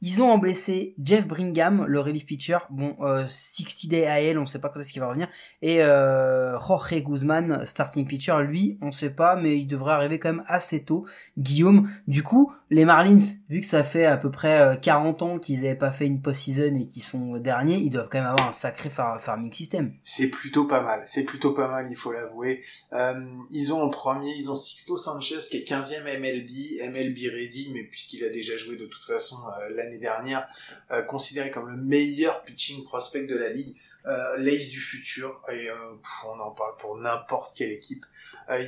Ils 0.00 0.22
ont 0.22 0.38
blessé 0.38 0.94
Jeff 1.02 1.26
Brigham, 1.26 1.84
le 1.86 2.00
relief 2.00 2.24
pitcher, 2.26 2.58
bon 2.70 2.96
euh, 3.00 3.26
60 3.28 3.88
day 3.88 4.06
AL, 4.06 4.38
on 4.38 4.46
sait 4.46 4.58
pas 4.60 4.68
quand 4.68 4.80
est-ce 4.80 4.92
qu'il 4.92 5.00
va 5.00 5.08
revenir, 5.08 5.28
et 5.62 5.82
euh, 5.82 6.58
Jorge 6.58 7.02
Guzman, 7.02 7.64
starting 7.66 8.06
pitcher, 8.06 8.36
lui 8.46 8.78
on 8.80 8.92
sait 8.92 9.10
pas, 9.10 9.36
mais 9.36 9.58
il 9.58 9.66
devrait 9.66 9.92
arriver 9.94 10.18
quand 10.18 10.32
même 10.32 10.44
assez 10.46 10.84
tôt. 10.84 11.04
Guillaume, 11.36 11.90
du 12.06 12.22
coup 12.22 12.52
les 12.70 12.84
Marlins, 12.84 13.16
vu 13.48 13.60
que 13.62 13.66
ça 13.66 13.82
fait 13.82 14.04
à 14.04 14.18
peu 14.18 14.30
près 14.30 14.60
euh, 14.60 14.76
40 14.76 15.22
ans 15.22 15.38
qu'ils 15.38 15.62
n'avaient 15.62 15.74
pas 15.74 15.90
fait 15.90 16.04
une 16.06 16.20
post-season 16.20 16.76
et 16.76 16.86
qu'ils 16.86 17.02
sont 17.02 17.38
derniers, 17.38 17.76
ils 17.78 17.88
doivent 17.88 18.08
quand 18.12 18.18
même 18.18 18.28
avoir 18.28 18.50
un 18.50 18.52
sacré 18.52 18.90
far- 18.90 19.22
farming 19.22 19.50
system. 19.54 19.94
C'est 20.02 20.28
plutôt 20.28 20.66
pas 20.66 20.82
mal. 20.82 21.00
C'est 21.04 21.24
plutôt 21.24 21.54
pas 21.54 21.68
mal, 21.68 21.86
il 21.90 21.96
faut 21.96 22.12
l'avouer. 22.12 22.62
Euh, 22.92 23.14
ils 23.52 23.72
ont 23.72 23.80
en 23.80 23.88
premier, 23.88 24.30
ils 24.36 24.50
ont 24.50 24.56
Sixto 24.56 24.98
Sanchez 24.98 25.38
qui 25.50 25.56
est 25.56 25.68
15e 25.68 26.18
MLB, 26.20 26.92
MLB 26.92 27.16
ready, 27.32 27.70
mais 27.72 27.84
puisqu'il 27.84 28.22
a 28.24 28.28
déjà 28.28 28.54
joué 28.58 28.76
de 28.76 28.84
toute 28.84 29.02
façon 29.04 29.36
euh, 29.62 29.74
l'année 29.88 30.00
dernière, 30.00 30.46
euh, 30.90 31.02
considéré 31.02 31.50
comme 31.50 31.68
le 31.68 31.76
meilleur 31.76 32.44
pitching 32.44 32.84
prospect 32.84 33.24
de 33.24 33.36
la 33.36 33.48
ligue. 33.48 33.74
Euh, 34.06 34.36
l'ace 34.38 34.68
du 34.70 34.80
futur 34.80 35.42
et 35.52 35.68
euh, 35.68 35.74
on 36.24 36.40
en 36.40 36.50
parle 36.52 36.76
pour 36.78 36.96
n'importe 36.96 37.54
quelle 37.54 37.72
équipe. 37.72 38.06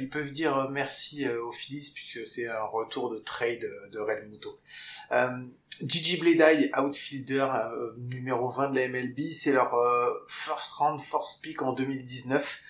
Ils 0.00 0.10
peuvent 0.10 0.32
dire 0.32 0.68
merci 0.70 1.26
aux 1.28 1.52
Phillies 1.52 1.92
puisque 1.94 2.26
c'est 2.26 2.46
un 2.46 2.64
retour 2.64 3.08
de 3.10 3.18
trade 3.20 3.64
de 3.92 3.98
Realmuto. 4.00 4.58
Euh, 5.12 5.28
Gigi 5.82 6.18
Bledai, 6.18 6.70
outfielder 6.76 7.46
numéro 7.96 8.48
20 8.48 8.70
de 8.70 8.80
la 8.80 8.88
MLB, 8.88 9.30
c'est 9.32 9.52
leur 9.52 9.74
first 10.28 10.72
round, 10.72 11.00
first 11.00 11.40
pick 11.42 11.62
en 11.62 11.72
2019. 11.72 12.62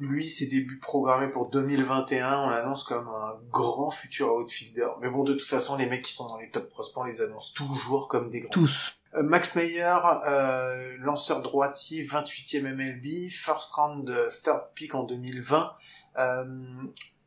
Lui, 0.00 0.28
ses 0.28 0.46
débuts 0.46 0.78
programmés 0.78 1.28
pour 1.28 1.50
2021, 1.50 2.44
on 2.44 2.48
l'annonce 2.48 2.84
comme 2.84 3.06
un 3.06 3.38
grand 3.50 3.90
futur 3.90 4.34
outfielder. 4.34 4.88
Mais 5.00 5.10
bon, 5.10 5.24
de 5.24 5.34
toute 5.34 5.46
façon, 5.46 5.76
les 5.76 5.84
mecs 5.86 6.02
qui 6.02 6.12
sont 6.12 6.26
dans 6.26 6.38
les 6.38 6.50
top 6.50 6.68
prospects, 6.68 6.96
on 6.96 7.04
les 7.04 7.20
annonce 7.20 7.52
toujours 7.52 8.08
comme 8.08 8.30
des 8.30 8.40
grands. 8.40 8.50
Tous. 8.50 8.92
Euh, 9.14 9.22
Max 9.22 9.56
Meyer, 9.56 9.98
euh, 10.26 10.96
lanceur 11.00 11.42
droitier, 11.42 12.02
28e 12.02 12.62
MLB, 12.74 13.28
first 13.28 13.72
round 13.72 14.10
third 14.42 14.68
pick 14.74 14.94
en 14.94 15.02
2020. 15.02 15.72
Euh, 16.18 16.44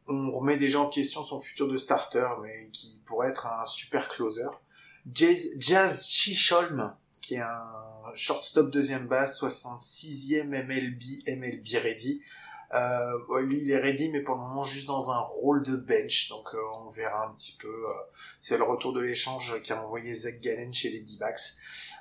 on 0.07 0.31
remet 0.31 0.57
déjà 0.57 0.79
en 0.79 0.87
question 0.87 1.23
son 1.23 1.39
futur 1.39 1.67
de 1.67 1.77
starter, 1.77 2.27
mais 2.41 2.69
qui 2.71 3.01
pourrait 3.05 3.29
être 3.29 3.47
un 3.47 3.65
super 3.65 4.07
closer. 4.07 4.49
Jazz, 5.13 5.49
Jazz 5.59 6.07
Chisholm, 6.07 6.95
qui 7.21 7.35
est 7.35 7.41
un 7.41 8.13
shortstop 8.13 8.71
deuxième 8.71 9.07
base, 9.07 9.39
66e 9.39 10.45
MLB, 10.45 11.01
MLB 11.27 11.67
ready. 11.83 12.21
Euh, 12.73 13.41
lui, 13.41 13.61
il 13.61 13.71
est 13.71 13.77
ready, 13.77 14.09
mais 14.09 14.21
pour 14.21 14.35
le 14.35 14.41
moment 14.41 14.63
juste 14.63 14.87
dans 14.87 15.11
un 15.11 15.19
rôle 15.19 15.63
de 15.63 15.75
bench, 15.75 16.29
donc 16.29 16.47
euh, 16.53 16.57
on 16.85 16.89
verra 16.89 17.27
un 17.27 17.33
petit 17.33 17.55
peu. 17.59 17.67
euh, 17.67 17.91
c'est 18.39 18.57
le 18.57 18.63
retour 18.63 18.93
de 18.93 19.01
l'échange 19.01 19.61
qu'a 19.61 19.81
envoyé 19.81 20.13
Zach 20.13 20.39
Gallen 20.41 20.73
chez 20.73 20.89
les 20.89 21.01
D-backs. 21.01 21.39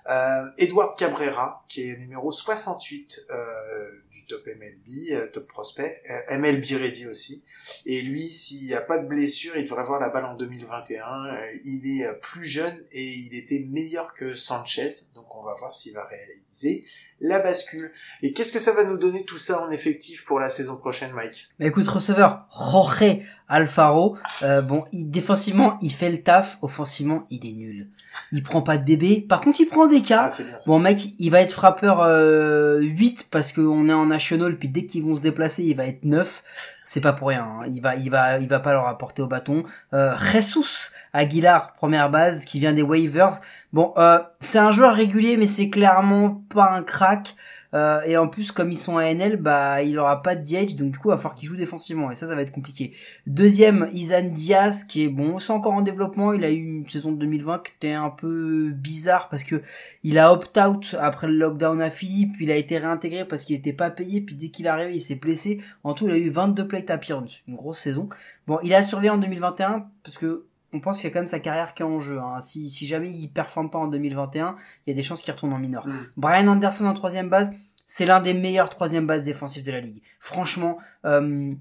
Euh, 0.09 0.51
Edward 0.59 0.99
Cabrera, 0.99 1.65
qui 1.69 1.89
est 1.89 1.97
numéro 1.99 2.33
68 2.33 3.27
euh, 3.31 3.91
du 4.11 4.27
top 4.27 4.47
MLB, 4.47 5.31
top 5.33 5.47
prospect, 5.47 6.03
MLB 6.31 6.65
ready 6.81 7.07
aussi. 7.07 7.45
Et 7.87 8.03
lui, 8.03 8.29
s'il 8.29 8.67
n'y 8.67 8.75
a 8.75 8.81
pas 8.81 8.99
de 8.99 9.07
blessure, 9.07 9.57
il 9.57 9.65
devrait 9.65 9.85
voir 9.85 10.01
la 10.01 10.09
balle 10.09 10.25
en 10.25 10.35
2021. 10.35 11.27
Euh, 11.27 11.51
il 11.65 12.01
est 12.01 12.13
plus 12.21 12.45
jeune 12.45 12.85
et 12.93 13.05
il 13.05 13.37
était 13.37 13.61
meilleur 13.61 14.13
que 14.15 14.35
Sanchez, 14.35 14.91
donc 15.15 15.35
on 15.37 15.43
va 15.43 15.55
voir 15.55 15.73
s'il 15.73 15.95
va 15.95 16.05
réaliser 16.05 16.85
la 17.23 17.39
bascule. 17.39 17.91
Et 18.23 18.33
qu'est-ce 18.33 18.53
que 18.53 18.59
ça 18.59 18.73
va 18.73 18.85
nous 18.85 18.99
donner 18.99 19.25
tout 19.25 19.39
ça 19.39 19.63
en 19.63 19.71
effectif 19.71 20.25
pour 20.25 20.41
la 20.41 20.49
saison 20.49 20.77
prochaine, 20.77 21.13
Mike? 21.13 21.49
Bah 21.59 21.67
écoute, 21.67 21.89
receveur, 21.89 22.47
Jorge 22.53 23.23
Alfaro, 23.49 24.17
euh, 24.43 24.63
bon, 24.63 24.85
il, 24.93 25.11
défensivement, 25.11 25.79
il 25.83 25.93
fait 25.93 26.11
le 26.11 26.23
taf, 26.23 26.59
offensivement, 26.63 27.27
il 27.31 27.47
est 27.47 27.53
nul. 27.53 27.89
Il 28.33 28.43
prend 28.43 28.63
pas 28.63 28.77
de 28.77 28.85
bébé, 28.85 29.25
par 29.27 29.41
contre, 29.41 29.61
il 29.61 29.67
prend 29.67 29.87
des 29.87 30.03
cas. 30.03 30.29
Ah, 30.31 30.43
bien. 30.43 30.57
Bon 30.67 30.79
mec, 30.79 31.15
il 31.19 31.31
va 31.31 31.41
être 31.41 31.53
frappeur 31.53 32.01
euh, 32.01 32.81
8 32.81 33.29
parce 33.31 33.53
qu'on 33.53 33.89
est 33.89 33.93
en 33.93 34.07
national 34.07 34.59
puis 34.59 34.69
dès 34.69 34.87
qu'ils 34.87 35.03
vont 35.03 35.15
se 35.15 35.21
déplacer, 35.21 35.63
il 35.63 35.77
va 35.77 35.87
être 35.87 36.05
9. 36.05 36.43
C'est 36.85 37.01
pas 37.01 37.13
pour 37.13 37.29
rien, 37.29 37.45
hein. 37.45 37.71
il 37.75 37.81
va 37.81 37.95
il 37.95 38.11
va 38.11 38.39
il 38.39 38.49
va 38.49 38.61
pas 38.61 38.73
leur 38.73 38.87
apporter 38.87 39.23
au 39.23 39.27
bâton. 39.27 39.65
Euh, 39.93 40.15
Jesus 40.19 40.91
Aguilar, 41.13 41.75
première 41.75 42.11
base 42.11 42.45
qui 42.45 42.59
vient 42.59 42.73
des 42.73 42.83
waivers. 42.83 43.41
Bon, 43.73 43.95
euh, 43.97 44.19
c'est 44.41 44.59
un 44.59 44.71
joueur 44.71 44.95
régulier 44.95 45.37
mais 45.37 45.47
c'est 45.47 45.71
clairement 45.71 46.43
pas 46.51 46.71
un 46.71 46.83
crack. 46.83 47.35
Euh, 47.75 48.03
et 48.03 48.17
en 48.17 48.29
plus, 48.29 48.53
comme 48.53 48.71
ils 48.71 48.77
sont 48.77 48.99
à 48.99 49.05
NL, 49.05 49.37
bah, 49.37 49.83
il 49.83 49.99
aura 49.99 50.23
pas 50.23 50.37
de 50.37 50.45
DH, 50.45 50.77
donc 50.77 50.93
du 50.93 50.99
coup, 50.99 51.09
il 51.09 51.13
va 51.13 51.17
falloir 51.17 51.35
qu'il 51.35 51.49
joue 51.49 51.57
défensivement, 51.57 52.11
et 52.11 52.15
ça, 52.15 52.27
ça 52.27 52.35
va 52.35 52.43
être 52.43 52.53
compliqué. 52.53 52.93
Deuxième, 53.27 53.89
Isan 53.93 54.25
Diaz, 54.25 54.85
qui 54.85 55.05
est 55.05 55.09
bon, 55.09 55.39
c'est 55.39 55.53
encore 55.53 55.73
en 55.73 55.81
développement, 55.81 56.35
il 56.35 56.45
a 56.45 56.51
eu 56.51 56.57
une 56.57 56.89
saison 56.89 57.13
de 57.13 57.19
2020 57.19 57.63
qui 57.63 57.73
était 57.77 57.93
un 57.93 58.11
peu 58.11 58.71
bizarre, 58.73 59.29
parce 59.31 59.45
que 59.45 59.63
il 60.05 60.19
a 60.19 60.33
opt-out 60.33 60.97
après 61.01 61.29
le 61.29 61.35
lockdown 61.35 61.81
à 61.81 61.91
Philippe, 61.91 62.35
puis 62.35 62.45
il 62.45 62.51
a 62.51 62.57
été 62.57 62.77
réintégré 62.77 63.25
parce 63.25 63.45
qu'il 63.45 63.57
était 63.57 63.73
pas 63.73 63.91
payé, 63.91 64.21
puis 64.21 64.35
dès 64.35 64.49
qu'il 64.49 64.67
est 64.67 64.69
arrivé, 64.69 64.95
il 64.95 65.01
s'est 65.01 65.15
blessé. 65.15 65.61
En 65.83 65.95
tout, 65.95 66.07
il 66.09 66.13
a 66.13 66.19
eu 66.19 66.29
22 66.29 66.69
plate 66.69 66.91
appearance, 66.91 67.39
une 67.49 67.57
grosse 67.57 67.79
saison. 67.79 68.09
Bon, 68.47 68.59
il 68.63 68.75
a 68.75 68.83
survécu 68.83 69.13
en 69.13 69.19
2021, 69.19 69.87
parce 70.05 70.19
que 70.19 70.45
on 70.73 70.81
pense 70.81 70.99
qu'il 70.99 71.05
y 71.05 71.11
a 71.11 71.13
quand 71.13 71.21
même 71.21 71.27
sa 71.27 71.39
carrière 71.39 71.75
qui 71.75 71.83
est 71.83 71.87
en 71.87 72.01
jeu. 72.01 72.19
Hein. 72.19 72.41
Si, 72.41 72.71
si 72.71 72.87
jamais 72.87 73.11
il 73.11 73.29
performe 73.29 73.71
pas 73.71 73.79
en 73.79 73.89
2021, 73.89 74.57
il 74.87 74.91
y 74.91 74.93
a 74.93 74.97
des 74.97 75.03
chances 75.03 75.23
qu'il 75.23 75.33
retourne 75.33 75.53
en 75.53 75.59
mineur. 75.59 75.87
Mm. 75.87 75.93
Brian 76.17 76.49
Anderson 76.49 76.87
en 76.87 76.95
troisième 76.95 77.29
base, 77.29 77.53
c'est 77.85 78.07
l'un 78.07 78.21
des 78.21 78.35
meilleurs 78.35 78.71
troisième 78.71 79.07
bases 79.07 79.23
défensifs 79.23 79.65
de 79.65 79.73
la 79.73 79.81
ligue. 79.81 80.03
Franchement, 80.19 80.79
euh, 81.05 81.53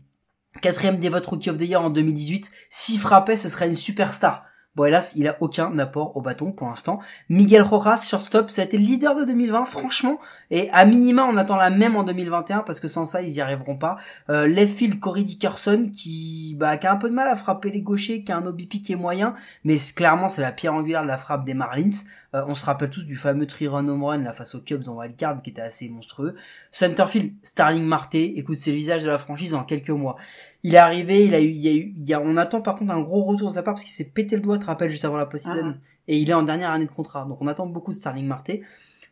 quatrième 0.62 0.98
des 0.98 1.10
votes 1.10 1.26
Rookie 1.26 1.50
of 1.50 1.58
the 1.58 1.64
Year 1.64 1.82
en 1.82 1.90
2018, 1.90 2.52
s'il 2.70 3.00
frappait, 3.00 3.38
ce 3.38 3.50
serait 3.50 3.68
une 3.68 3.76
superstar. 3.76 4.46
Bon, 4.76 4.86
hélas, 4.86 5.16
il 5.18 5.28
a 5.28 5.36
aucun 5.42 5.78
apport 5.80 6.16
au 6.16 6.22
bâton 6.22 6.54
pour 6.54 6.68
l'instant. 6.68 7.00
Miguel 7.28 7.62
Rojas, 7.62 8.08
shortstop, 8.08 8.50
ça 8.50 8.62
a 8.62 8.66
été 8.66 8.78
le 8.78 8.86
leader 8.86 9.18
de 9.18 9.26
2020, 9.26 9.66
franchement. 9.66 10.18
Et 10.50 10.70
à 10.72 10.86
minima, 10.86 11.26
on 11.26 11.36
attend 11.36 11.58
la 11.58 11.70
même 11.70 11.98
en 11.98 12.04
2021 12.04 12.60
parce 12.60 12.80
que 12.80 12.88
sans 12.88 13.06
ça, 13.06 13.22
ils 13.22 13.32
y 13.32 13.42
arriveront 13.42 13.76
pas. 13.78 13.98
Euh, 14.30 14.48
left 14.48 14.98
Corey 15.02 15.24
Dickerson, 15.24 15.92
qui, 15.94 16.56
bah, 16.58 16.78
qui 16.78 16.88
a 16.88 16.94
un 16.94 16.96
peu 16.96 17.10
de 17.10 17.14
mal 17.14 17.28
à 17.28 17.36
frapper 17.36 17.70
les 17.70 17.82
gauchers, 17.82 18.24
qui 18.24 18.32
a 18.32 18.38
un 18.38 18.46
OBP 18.46 18.82
qui 18.82 18.94
est 18.94 18.98
moyen, 18.98 19.36
mais 19.66 19.76
clairement, 19.94 20.30
c'est 20.30 20.42
la 20.42 20.54
pierre 20.54 20.74
angulaire 20.74 21.04
de 21.04 21.08
la 21.08 21.18
frappe 21.18 21.44
des 21.44 21.54
Marlins. 21.54 21.90
Euh, 22.34 22.46
on 22.48 22.56
se 22.56 22.66
rappelle 22.66 22.90
tous 22.90 23.04
du 23.04 23.18
fameux 23.18 23.46
three-run 23.46 23.88
home 23.90 24.06
run 24.06 24.18
là, 24.20 24.32
face 24.32 24.56
aux 24.56 24.62
Cubs 24.62 24.88
en 24.88 24.96
wildcard 24.96 25.42
qui 25.42 25.50
était 25.50 25.62
assez 25.62 25.90
monstrueux. 25.90 26.36
Centerfield, 26.72 27.34
Starling 27.44 27.84
Marte, 27.84 28.16
écoute, 28.16 28.56
c'est 28.58 28.72
le 28.72 28.82
de 28.82 29.08
la 29.08 29.18
franchise 29.18 29.54
en 29.54 29.64
quelques 29.64 29.90
mois. 29.90 30.16
Il 30.64 30.76
est 30.76 30.80
arrivé, 30.80 31.26
il 31.26 31.34
a 31.34 31.42
eu, 31.42 31.50
il 31.50 31.60
y 31.60 31.68
a 31.68 31.74
eu, 31.74 31.94
il 31.98 32.08
y 32.08 32.14
a, 32.14 32.22
on 32.22 32.38
attend 32.38 32.62
par 32.62 32.76
contre 32.76 32.92
un 32.92 33.02
gros 33.02 33.24
retour 33.24 33.50
de 33.50 33.56
sa 33.56 33.64
part 33.64 33.74
parce 33.74 33.84
qu'il 33.84 33.94
s'est 33.94 34.12
pété 34.12 34.36
le 34.36 34.42
doigt, 34.42 34.58
tu 34.58 34.64
te 34.64 34.68
rappelles, 34.68 34.92
juste 34.92 35.06
avant 35.06 35.18
la 35.18 35.26
post-season. 35.26 35.66
Mhm. 35.66 35.78
Et 36.08 36.18
il 36.18 36.30
est 36.30 36.34
en 36.34 36.44
dernière 36.44 36.72
année 36.72 36.86
de 36.86 36.92
contrat. 36.92 37.26
Donc 37.26 37.42
on 37.42 37.48
attend 37.48 37.66
beaucoup 37.66 37.92
de 37.92 37.98
Starling 37.98 38.28
Marte. 38.28 38.52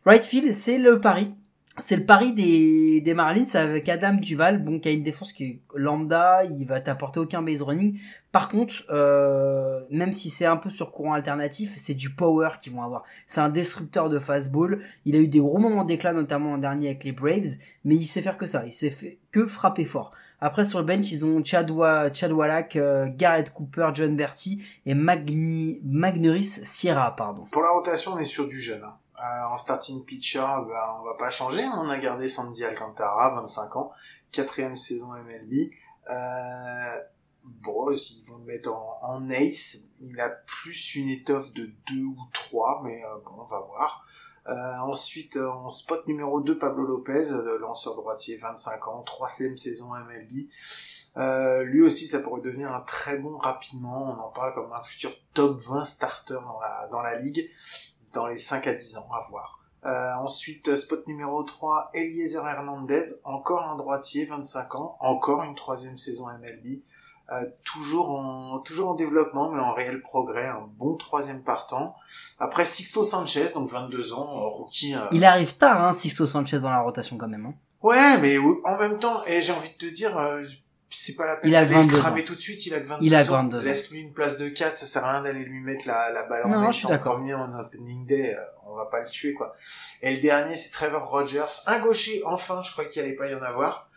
Right 0.06 0.22
field, 0.22 0.52
c'est 0.52 0.78
le 0.78 1.00
pari. 1.00 1.34
c'est 1.78 1.96
le 1.96 2.04
pari 2.04 2.32
des, 2.32 3.00
des 3.00 3.14
Marlins 3.14 3.44
avec 3.54 3.88
Adam 3.88 4.14
Duval, 4.14 4.62
bon, 4.62 4.78
qui 4.80 4.88
a 4.88 4.92
une 4.92 5.02
défense 5.02 5.32
qui 5.32 5.44
est 5.44 5.60
lambda, 5.74 6.44
il 6.44 6.64
va 6.66 6.80
t'apporter 6.80 7.20
aucun 7.20 7.42
base 7.42 7.62
running. 7.62 7.98
Par 8.32 8.48
contre, 8.48 8.84
euh, 8.90 9.80
même 9.90 10.12
si 10.12 10.30
c'est 10.30 10.46
un 10.46 10.56
peu 10.56 10.70
sur 10.70 10.92
courant 10.92 11.14
alternatif, 11.14 11.74
c'est 11.76 11.94
du 11.94 12.10
power 12.10 12.50
qu'ils 12.62 12.72
vont 12.72 12.82
avoir. 12.82 13.02
C'est 13.26 13.40
un 13.40 13.48
destructeur 13.48 14.08
de 14.08 14.18
fastball. 14.18 14.82
Il 15.04 15.16
a 15.16 15.18
eu 15.18 15.28
des 15.28 15.40
gros 15.40 15.58
moments 15.58 15.84
d'éclat, 15.84 16.12
notamment 16.12 16.52
en 16.52 16.58
dernier 16.58 16.88
avec 16.88 17.04
les 17.04 17.12
Braves, 17.12 17.56
mais 17.84 17.96
il 17.96 18.06
sait 18.06 18.22
faire 18.22 18.36
que 18.36 18.46
ça. 18.46 18.64
Il 18.66 18.72
sait 18.72 18.90
fait 18.90 19.18
que 19.32 19.46
frapper 19.46 19.84
fort. 19.84 20.12
Après, 20.40 20.64
sur 20.64 20.78
le 20.78 20.84
bench, 20.86 21.10
ils 21.12 21.24
ont 21.24 21.44
Chad, 21.44 21.70
Wa- 21.70 22.08
Wallach, 22.30 22.76
euh, 22.76 23.06
Garrett 23.10 23.52
Cooper, 23.52 23.90
John 23.94 24.16
Berti 24.16 24.62
et 24.86 24.94
Magni, 24.94 25.80
Magneris 25.84 26.60
Sierra, 26.64 27.14
pardon. 27.14 27.46
Pour 27.52 27.62
la 27.62 27.70
rotation, 27.70 28.12
on 28.14 28.18
est 28.18 28.24
sur 28.24 28.46
du 28.46 28.58
jeune. 28.58 28.82
hein. 28.82 28.96
Euh, 29.18 29.52
en 29.52 29.58
starting 29.58 30.02
pitcher, 30.06 30.38
bah, 30.38 30.96
on 30.98 31.04
va 31.04 31.14
pas 31.18 31.30
changer. 31.30 31.62
On 31.74 31.90
a 31.90 31.98
gardé 31.98 32.26
Sandy 32.26 32.64
Alcantara, 32.64 33.34
25 33.42 33.76
ans, 33.76 33.92
quatrième 34.32 34.76
saison 34.76 35.12
MLB. 35.12 35.70
Euh, 36.10 36.98
bon, 37.44 37.90
ils 37.92 38.22
vont 38.30 38.38
le 38.38 38.44
mettre 38.44 38.72
en, 38.72 38.98
en 39.02 39.28
ace. 39.28 39.88
Il 40.00 40.18
a 40.20 40.30
plus 40.30 40.94
une 40.94 41.08
étoffe 41.10 41.52
de 41.52 41.64
2 41.66 41.72
ou 42.02 42.16
3, 42.32 42.80
mais 42.82 43.02
euh, 43.04 43.08
bon, 43.26 43.32
on 43.42 43.44
va 43.44 43.60
voir. 43.60 44.04
Euh, 44.48 44.78
ensuite, 44.78 45.36
euh, 45.36 45.48
en 45.48 45.68
spot 45.68 46.06
numéro 46.06 46.40
2, 46.40 46.58
Pablo 46.58 46.84
Lopez, 46.84 47.32
euh, 47.32 47.58
lanceur 47.58 47.94
droitier, 47.94 48.36
25 48.36 48.88
ans, 48.88 49.02
troisième 49.02 49.56
saison 49.56 49.90
MLB. 49.94 50.48
Lui 51.66 51.82
aussi, 51.82 52.06
ça 52.06 52.20
pourrait 52.20 52.40
devenir 52.40 52.72
un 52.72 52.80
très 52.80 53.18
bon 53.18 53.36
rapidement. 53.36 54.04
On 54.04 54.18
en 54.18 54.30
parle 54.30 54.54
comme 54.54 54.72
un 54.72 54.80
futur 54.80 55.10
top 55.34 55.60
20 55.60 55.84
starter 55.84 56.34
dans 56.34 56.58
la, 56.58 56.88
dans 56.88 57.02
la 57.02 57.16
ligue 57.16 57.48
dans 58.12 58.26
les 58.26 58.38
5 58.38 58.66
à 58.66 58.74
10 58.74 58.96
ans, 58.96 59.08
à 59.12 59.20
voir. 59.28 59.60
Ensuite, 60.22 60.74
spot 60.76 61.06
numéro 61.06 61.42
3, 61.42 61.90
Eliezer 61.94 62.46
Hernandez, 62.46 63.04
encore 63.24 63.62
un 63.62 63.76
droitier, 63.76 64.24
25 64.24 64.74
ans, 64.74 64.96
encore 65.00 65.42
une 65.42 65.54
troisième 65.54 65.96
saison 65.96 66.26
MLB, 66.28 66.82
euh, 67.32 67.46
toujours 67.64 68.10
en 68.10 68.58
toujours 68.60 68.90
en 68.90 68.94
développement, 68.94 69.50
mais 69.50 69.60
en 69.60 69.72
réel 69.72 70.00
progrès, 70.00 70.46
un 70.46 70.68
bon 70.78 70.96
troisième 70.96 71.42
partant. 71.44 71.94
Après, 72.38 72.64
Sixto 72.64 73.04
Sanchez, 73.04 73.52
donc 73.54 73.68
22 73.70 74.12
ans, 74.14 74.28
euh, 74.36 74.48
rookie. 74.48 74.94
euh, 74.94 75.00
Il 75.12 75.24
arrive 75.24 75.56
tard, 75.56 75.82
hein, 75.82 75.92
Sixto 75.92 76.26
Sanchez 76.26 76.58
dans 76.60 76.70
la 76.70 76.80
rotation 76.80 77.16
quand 77.18 77.28
même. 77.28 77.46
Hein. 77.46 77.54
Ouais, 77.82 78.18
mais 78.18 78.36
en 78.64 78.76
même 78.78 78.98
temps, 78.98 79.22
et 79.26 79.40
j'ai 79.42 79.52
envie 79.52 79.70
de 79.70 79.74
te 79.74 79.86
dire, 79.86 80.16
euh, 80.18 80.42
c'est 80.88 81.14
pas 81.14 81.24
la 81.24 81.36
peine 81.36 81.50
d'aller 81.52 81.74
le 81.74 81.80
22 81.82 81.96
cramer 81.98 82.20
ans. 82.20 82.24
tout 82.26 82.34
de 82.34 82.40
suite, 82.40 82.66
il 82.66 82.74
a 82.74 82.80
que 82.80 82.86
22 82.86 83.06
Il 83.06 83.14
a 83.14 83.20
ans. 83.20 83.42
22 83.44 83.58
ans. 83.58 83.62
Laisse-lui 83.62 84.00
une 84.00 84.12
place 84.12 84.36
de 84.38 84.48
4, 84.48 84.76
ça 84.76 84.86
sert 84.86 85.04
à 85.04 85.12
rien 85.12 85.22
d'aller 85.22 85.44
lui 85.44 85.60
mettre 85.60 85.86
la, 85.86 86.10
la 86.10 86.24
balle 86.26 86.44
en 86.44 86.48
non, 86.48 86.72
je 86.72 86.78
suis 86.86 86.96
premier 86.98 87.32
en 87.34 87.52
opening 87.58 88.04
day, 88.06 88.36
on 88.66 88.74
va 88.74 88.86
pas 88.86 89.00
le 89.02 89.08
tuer, 89.08 89.34
quoi. 89.34 89.52
Et 90.02 90.14
le 90.16 90.20
dernier, 90.20 90.56
c'est 90.56 90.70
Trevor 90.70 91.08
Rogers, 91.08 91.46
un 91.66 91.78
gaucher, 91.78 92.22
enfin, 92.26 92.60
je 92.64 92.72
crois 92.72 92.84
qu'il 92.84 93.02
allait 93.02 93.14
pas 93.14 93.28
y 93.30 93.34
en 93.34 93.42
avoir. 93.42 93.88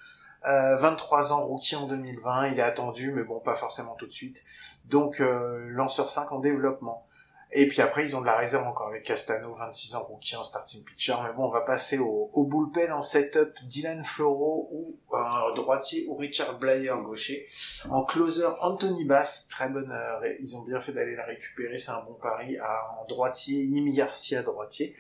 Euh, 0.46 0.76
23 0.76 1.34
ans, 1.34 1.46
rookie 1.46 1.76
en 1.76 1.88
2020, 1.88 2.50
il 2.50 2.60
est 2.60 2.64
attendu, 2.64 3.12
mais 3.14 3.24
bon, 3.24 3.40
pas 3.40 3.56
forcément 3.56 3.96
tout 3.96 4.08
de 4.08 4.12
suite. 4.12 4.44
Donc, 4.86 5.22
euh, 5.22 5.68
lanceur 5.70 6.10
5 6.10 6.32
en 6.32 6.40
développement. 6.40 7.08
Et 7.56 7.68
puis 7.68 7.82
après, 7.82 8.04
ils 8.04 8.16
ont 8.16 8.22
de 8.22 8.26
la 8.26 8.36
réserve 8.36 8.66
encore 8.66 8.88
avec 8.88 9.04
Castano, 9.04 9.54
26 9.54 9.94
ans, 9.94 10.04
rookie 10.04 10.36
en 10.36 10.44
starting 10.44 10.84
pitcher. 10.84 11.14
Mais 11.24 11.34
bon, 11.34 11.46
on 11.46 11.50
va 11.50 11.62
passer 11.62 12.00
au, 12.00 12.30
bullpen 12.36 12.92
en 12.92 13.04
setup, 13.04 13.54
Dylan 13.66 14.04
Floro 14.04 14.68
ou 14.72 14.98
un 15.16 15.54
droitier 15.54 16.06
ou 16.08 16.16
Richard 16.16 16.58
Blyer 16.58 16.96
gaucher. 17.04 17.48
En 17.92 18.04
closer, 18.04 18.48
Anthony 18.62 19.06
Bass, 19.06 19.50
très 19.50 19.70
bonne, 19.70 19.92
euh, 19.92 20.34
ils 20.40 20.58
ont 20.58 20.64
bien 20.64 20.80
fait 20.80 20.94
d'aller 20.94 21.16
la 21.16 21.26
récupérer, 21.26 21.78
c'est 21.78 21.92
un 21.92 22.02
bon 22.02 22.16
pari. 22.16 22.58
En 23.00 23.06
droitier, 23.06 23.64
Yimi 23.64 23.94
Garcia, 23.94 24.42
droitier. 24.42 24.96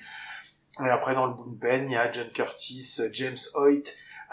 Et 0.85 0.89
après, 0.89 1.15
dans 1.15 1.25
le 1.25 1.33
bullpen, 1.33 1.88
il 1.88 1.93
y 1.93 1.95
a 1.95 2.12
John 2.12 2.29
Curtis, 2.31 3.01
James 3.13 3.38
Hoyt, 3.55 3.83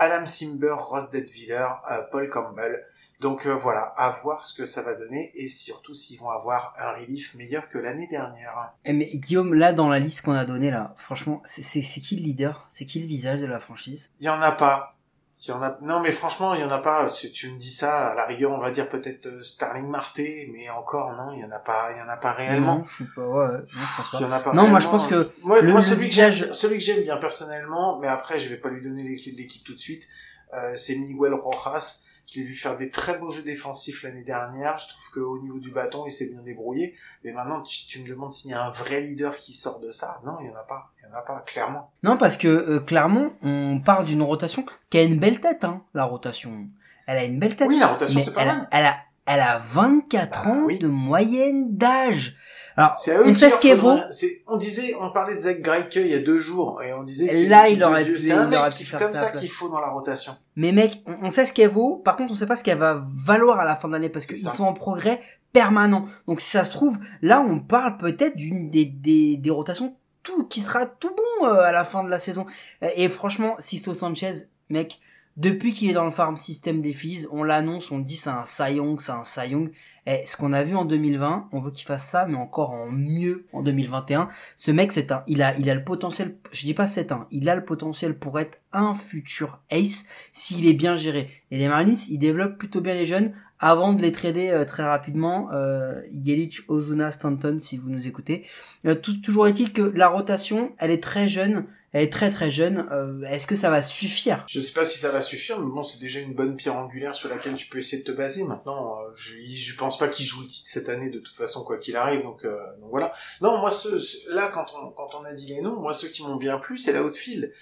Adam 0.00 0.24
Simber, 0.24 0.72
Ross 0.72 1.10
Detwiller, 1.10 1.66
euh, 1.90 2.02
Paul 2.10 2.28
Campbell. 2.30 2.84
Donc 3.20 3.46
euh, 3.46 3.54
voilà, 3.54 3.82
à 3.96 4.08
voir 4.08 4.42
ce 4.42 4.54
que 4.54 4.64
ça 4.64 4.80
va 4.82 4.94
donner 4.94 5.30
et 5.34 5.46
surtout 5.48 5.94
s'ils 5.94 6.18
vont 6.18 6.30
avoir 6.30 6.72
un 6.78 6.92
relief 6.92 7.34
meilleur 7.34 7.68
que 7.68 7.76
l'année 7.76 8.08
dernière. 8.08 8.72
Eh, 8.86 8.94
mais 8.94 9.10
Guillaume, 9.14 9.52
là, 9.52 9.74
dans 9.74 9.88
la 9.88 9.98
liste 9.98 10.22
qu'on 10.22 10.32
a 10.32 10.46
donnée, 10.46 10.70
là, 10.70 10.94
franchement, 10.96 11.42
c'est 11.44 11.82
qui 11.82 12.16
le 12.16 12.22
leader? 12.22 12.66
C'est 12.72 12.86
qui 12.86 13.00
le 13.00 13.06
visage 13.06 13.42
de 13.42 13.46
la 13.46 13.60
franchise? 13.60 14.08
Il 14.20 14.24
y 14.24 14.30
en 14.30 14.40
a 14.40 14.52
pas. 14.52 14.96
Il 15.42 15.48
y 15.48 15.52
en 15.52 15.62
a... 15.62 15.78
Non 15.80 16.00
mais 16.00 16.12
franchement, 16.12 16.52
il 16.54 16.60
y 16.60 16.64
en 16.64 16.70
a 16.70 16.78
pas. 16.80 17.08
Tu, 17.10 17.30
tu 17.32 17.50
me 17.50 17.56
dis 17.58 17.70
ça, 17.70 18.08
à 18.08 18.14
la 18.14 18.26
rigueur, 18.26 18.50
on 18.52 18.58
va 18.58 18.70
dire 18.70 18.88
peut-être 18.88 19.26
euh, 19.26 19.42
Starling 19.42 19.86
Marte, 19.88 20.18
mais 20.52 20.68
encore 20.70 21.12
non, 21.16 21.32
il 21.32 21.40
y 21.40 21.44
en 21.44 21.50
a 21.50 21.58
pas. 21.60 21.90
Il 21.92 21.98
y 21.98 22.02
en 22.02 22.08
a 22.08 22.16
pas 22.18 22.32
réellement. 22.32 22.78
Non, 22.78 22.84
je 22.84 23.04
sais 23.04 23.10
pas, 23.16 23.26
ouais, 23.26 23.46
non, 23.48 23.62
je 23.68 23.96
pense 24.10 24.20
Il 24.20 24.20
y 24.20 24.24
en 24.26 24.32
a 24.32 24.40
pas 24.40 24.52
Non, 24.52 24.68
moi, 24.68 24.80
je 24.80 24.88
pense 24.88 25.06
que 25.06 25.30
moi, 25.42 25.60
le- 25.62 25.68
moi 25.72 25.80
le 25.80 25.86
celui 25.86 26.08
que 26.08 26.14
j'aime, 26.14 26.52
celui 26.52 26.76
que 26.78 26.84
j'aime 26.84 27.02
bien 27.02 27.16
personnellement, 27.16 27.98
mais 28.00 28.08
après 28.08 28.38
je 28.38 28.48
vais 28.50 28.58
pas 28.58 28.68
lui 28.68 28.82
donner 28.82 29.02
les 29.02 29.16
clés 29.16 29.32
de 29.32 29.38
l'équipe 29.38 29.64
tout 29.64 29.74
de 29.74 29.80
suite. 29.80 30.06
euh, 30.52 30.74
c'est 30.76 30.96
Miguel 30.96 31.32
Rojas. 31.34 32.00
Je 32.30 32.38
l'ai 32.38 32.46
vu 32.46 32.54
faire 32.54 32.76
des 32.76 32.90
très 32.90 33.18
beaux 33.18 33.30
jeux 33.30 33.42
défensifs 33.42 34.02
l'année 34.02 34.22
dernière. 34.22 34.78
Je 34.78 34.88
trouve 34.88 35.10
qu'au 35.14 35.38
niveau 35.40 35.58
du 35.58 35.72
bâton, 35.72 36.04
il 36.06 36.12
s'est 36.12 36.30
bien 36.30 36.42
débrouillé. 36.42 36.94
Mais 37.24 37.32
maintenant, 37.32 37.60
tu, 37.62 37.86
tu 37.86 38.00
me 38.02 38.08
demandes 38.08 38.32
s'il 38.32 38.52
y 38.52 38.54
a 38.54 38.64
un 38.64 38.70
vrai 38.70 39.00
leader 39.00 39.34
qui 39.34 39.52
sort 39.52 39.80
de 39.80 39.90
ça. 39.90 40.20
Non, 40.24 40.38
il 40.40 40.46
y 40.46 40.50
en 40.50 40.54
a 40.54 40.62
pas. 40.62 40.92
Il 40.98 41.08
y 41.08 41.12
en 41.12 41.18
a 41.18 41.22
pas, 41.22 41.40
clairement. 41.40 41.92
Non, 42.02 42.16
parce 42.16 42.36
que 42.36 42.46
euh, 42.46 42.80
clairement, 42.80 43.30
on 43.42 43.80
parle 43.80 44.06
d'une 44.06 44.22
rotation 44.22 44.64
qui 44.90 44.98
a 44.98 45.02
une 45.02 45.18
belle 45.18 45.40
tête, 45.40 45.64
hein, 45.64 45.82
la 45.92 46.04
rotation. 46.04 46.68
Elle 47.06 47.18
a 47.18 47.24
une 47.24 47.40
belle 47.40 47.56
tête. 47.56 47.68
Oui, 47.68 47.80
la 47.80 47.88
rotation, 47.88 48.20
c'est 48.20 48.32
pas 48.32 48.42
elle, 48.42 48.48
mal. 48.48 48.68
A, 48.70 48.78
elle 48.78 48.86
a, 48.86 48.96
elle 49.30 49.40
a 49.40 49.58
24 49.58 50.44
Bah 50.44 50.50
ans 50.50 50.62
oui. 50.64 50.78
de 50.78 50.88
moyenne 50.88 51.76
d'âge. 51.76 52.36
Alors, 52.76 52.96
C'est 52.96 53.14
à 53.14 53.20
eux 53.20 53.34
ce 53.34 53.60
qu'elle 53.60 53.76
vaut. 53.76 53.90
faudrait- 53.96 54.12
c'est- 54.12 54.42
On 54.46 54.56
disait, 54.56 54.94
on 55.00 55.10
parlait 55.12 55.34
de 55.34 55.40
Zach 55.40 55.60
Greinke 55.60 55.96
il 55.96 56.06
y 56.06 56.14
a 56.14 56.18
deux 56.18 56.38
jours, 56.40 56.82
et 56.82 56.92
on 56.94 57.02
disait 57.02 57.28
que 57.28 57.50
là, 57.50 57.68
il 57.68 57.82
aurait 57.84 58.04
pu- 58.04 58.18
C'est 58.18 58.32
un 58.32 58.46
mec 58.46 58.58
qui 58.70 58.84
comme 58.86 59.12
ça 59.14 59.30
qu'il 59.30 59.48
faut 59.48 59.68
dans 59.68 59.80
la 59.80 59.88
rotation. 59.90 60.32
Mais 60.56 60.72
mec, 60.72 61.02
on, 61.06 61.26
on 61.26 61.30
sait 61.30 61.46
ce 61.46 61.52
qu'elle 61.52 61.68
vaut. 61.70 61.96
Par 61.96 62.16
contre, 62.16 62.32
on 62.32 62.34
sait 62.34 62.46
pas 62.46 62.56
ce 62.56 62.64
qu'elle 62.64 62.78
va 62.78 63.02
valoir 63.24 63.58
à 63.60 63.64
la 63.64 63.76
fin 63.76 63.88
de 63.88 63.92
l'année 63.92 64.08
parce 64.08 64.24
qu'ils 64.26 64.36
sont 64.36 64.64
en 64.64 64.72
progrès 64.72 65.20
permanent. 65.52 66.06
Donc, 66.28 66.40
si 66.40 66.48
ça 66.50 66.64
se 66.64 66.70
trouve, 66.70 66.96
là, 67.22 67.44
on 67.46 67.58
parle 67.58 67.98
peut-être 67.98 68.36
d'une 68.36 68.70
des, 68.70 68.84
des, 68.84 69.36
des 69.36 69.50
rotations 69.50 69.96
tout 70.22 70.44
qui 70.46 70.60
sera 70.60 70.86
tout 70.86 71.14
bon 71.16 71.46
euh, 71.48 71.60
à 71.62 71.72
la 71.72 71.84
fin 71.84 72.04
de 72.04 72.08
la 72.10 72.18
saison. 72.18 72.46
Et 72.94 73.08
franchement, 73.08 73.56
Sisto 73.58 73.94
Sanchez, 73.94 74.32
mec, 74.68 75.00
depuis 75.36 75.72
qu'il 75.72 75.90
est 75.90 75.94
dans 75.94 76.04
le 76.04 76.10
farm 76.10 76.36
system 76.36 76.82
des 76.82 76.92
Phillies, 76.92 77.26
on 77.30 77.42
l'annonce, 77.42 77.90
on 77.90 77.98
dit 77.98 78.16
c'est 78.16 78.30
un 78.30 78.44
Cy 78.44 78.74
Young, 78.74 79.00
c'est 79.00 79.12
un 79.12 79.24
Cy 79.24 79.50
Young. 79.50 79.70
Et 80.06 80.22
ce 80.26 80.36
qu'on 80.36 80.52
a 80.52 80.62
vu 80.62 80.74
en 80.76 80.84
2020, 80.84 81.48
on 81.52 81.60
veut 81.60 81.70
qu'il 81.70 81.86
fasse 81.86 82.06
ça, 82.06 82.26
mais 82.26 82.36
encore 82.36 82.70
en 82.70 82.90
mieux 82.90 83.46
en 83.52 83.62
2021. 83.62 84.28
Ce 84.56 84.70
mec, 84.70 84.92
c'est 84.92 85.12
un, 85.12 85.22
il 85.26 85.42
a, 85.42 85.56
il 85.58 85.68
a 85.70 85.74
le 85.74 85.84
potentiel, 85.84 86.36
je 86.52 86.62
dis 86.62 86.74
pas 86.74 86.88
c'est 86.88 87.12
un, 87.12 87.26
il 87.30 87.48
a 87.48 87.54
le 87.54 87.64
potentiel 87.64 88.18
pour 88.18 88.40
être 88.40 88.58
un 88.72 88.94
futur 88.94 89.60
ace 89.70 90.06
s'il 90.32 90.66
est 90.66 90.74
bien 90.74 90.96
géré. 90.96 91.30
Et 91.50 91.58
les 91.58 91.68
Marlins, 91.68 91.94
ils 92.08 92.18
développent 92.18 92.58
plutôt 92.58 92.80
bien 92.80 92.94
les 92.94 93.06
jeunes 93.06 93.34
avant 93.60 93.92
de 93.92 94.00
les 94.00 94.10
trader 94.10 94.50
euh, 94.50 94.64
très 94.64 94.82
rapidement. 94.82 95.50
Euh, 95.52 96.00
Yelich, 96.12 96.62
Ozuna, 96.68 97.10
Stanton, 97.10 97.58
si 97.60 97.76
vous 97.76 97.90
nous 97.90 98.06
écoutez. 98.06 98.46
Euh, 98.86 98.94
toujours 98.94 99.46
est-il 99.46 99.72
que 99.72 99.82
la 99.82 100.08
rotation, 100.08 100.72
elle 100.78 100.90
est 100.90 101.02
très 101.02 101.28
jeune, 101.28 101.66
elle 101.92 102.04
est 102.04 102.12
très 102.12 102.30
très 102.30 102.50
jeune. 102.50 102.86
Euh, 102.92 103.22
Est-ce 103.28 103.46
que 103.46 103.54
ça 103.56 103.68
va 103.70 103.82
suffire? 103.82 104.44
Je 104.48 104.60
sais 104.60 104.72
pas 104.72 104.84
si 104.84 104.98
ça 104.98 105.10
va 105.10 105.20
suffire, 105.20 105.58
mais 105.58 105.70
bon, 105.70 105.82
c'est 105.82 105.98
déjà 105.98 106.20
une 106.20 106.34
bonne 106.34 106.56
pierre 106.56 106.76
angulaire 106.76 107.14
sur 107.14 107.28
laquelle 107.28 107.54
tu 107.56 107.66
peux 107.68 107.78
essayer 107.78 108.02
de 108.02 108.06
te 108.10 108.16
baser. 108.16 108.44
Maintenant, 108.44 108.96
euh, 109.00 109.10
je, 109.14 109.32
je 109.42 109.76
pense 109.76 109.98
pas 109.98 110.08
qu'il 110.08 110.24
joue 110.24 110.40
le 110.42 110.46
titre 110.46 110.68
cette 110.70 110.88
année 110.88 111.10
de 111.10 111.18
toute 111.18 111.36
façon, 111.36 111.64
quoi 111.64 111.78
qu'il 111.78 111.96
arrive. 111.96 112.22
Donc, 112.22 112.44
euh, 112.44 112.56
donc 112.80 112.90
voilà. 112.90 113.10
Non, 113.40 113.58
moi, 113.58 113.70
ce, 113.70 113.98
ce- 113.98 114.30
là, 114.34 114.48
quand 114.54 114.66
on, 114.80 114.90
quand 114.90 115.08
on 115.20 115.24
a 115.24 115.32
dit 115.32 115.46
les 115.48 115.60
noms, 115.62 115.80
moi, 115.80 115.92
ceux 115.92 116.08
qui 116.08 116.22
m'ont 116.22 116.36
bien 116.36 116.58
plu, 116.58 116.78
c'est 116.78 116.92
la 116.92 117.02
outfield. 117.02 117.52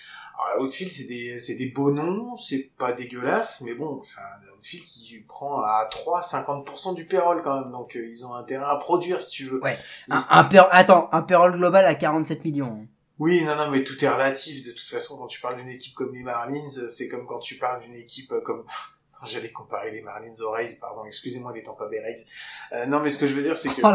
Alors, 0.40 0.56
la 0.58 0.62
outfield, 0.62 0.92
c'est 0.92 1.06
des, 1.08 1.38
c'est 1.40 1.56
des 1.56 1.70
beaux 1.70 1.90
noms, 1.90 2.36
c'est 2.36 2.70
pas 2.78 2.92
dégueulasse, 2.92 3.62
mais 3.62 3.74
bon, 3.74 4.00
c'est 4.02 4.20
un 4.20 4.56
outfield 4.56 4.84
qui 4.84 5.20
prend 5.26 5.60
à 5.62 5.88
3, 5.90 6.20
50% 6.20 6.94
du 6.94 7.06
payroll 7.06 7.42
quand 7.42 7.60
même. 7.62 7.72
Donc, 7.72 7.96
euh, 7.96 8.06
ils 8.06 8.24
ont 8.26 8.34
intérêt 8.34 8.66
à 8.66 8.76
produire, 8.76 9.20
si 9.22 9.30
tu 9.30 9.44
veux. 9.46 9.60
Ouais. 9.64 9.76
Un, 10.10 10.16
un 10.30 10.48
Attends, 10.70 11.08
un 11.12 11.22
payroll 11.22 11.56
global 11.56 11.84
à 11.86 11.94
47 11.96 12.44
millions. 12.44 12.86
Oui, 13.18 13.42
non, 13.44 13.57
non, 13.57 13.70
mais 13.70 13.83
tout 13.85 14.02
est 14.04 14.09
relatif. 14.09 14.62
De 14.64 14.70
toute 14.70 14.88
façon, 14.88 15.16
quand 15.16 15.26
tu 15.26 15.40
parles 15.40 15.57
d'une 15.57 15.68
équipe 15.68 15.94
comme 15.94 16.14
les 16.14 16.22
Marlins, 16.22 16.66
euh, 16.78 16.88
c'est 16.88 17.09
comme 17.09 17.26
quand 17.26 17.38
tu 17.40 17.57
parles 17.57 17.83
d'une 17.83 17.94
équipe 17.94 18.33
euh, 18.33 18.40
comme... 18.40 18.64
J'allais 19.26 19.50
comparer 19.50 19.90
les 19.90 20.00
Marlins 20.02 20.33
aux 20.46 20.52
Rays, 20.52 20.76
pardon, 20.81 21.04
excusez-moi 21.04 21.52
les 21.52 21.64
Tampa 21.64 21.87
Bay 21.88 21.98
Rays. 22.00 22.24
Euh, 22.72 22.87
non, 22.87 23.00
mais 23.00 23.11
ce 23.11 23.18
que 23.18 23.26
je 23.26 23.35
veux 23.35 23.42
dire, 23.42 23.57
c'est 23.59 23.70
que 23.70 23.81
Oh 23.83 23.90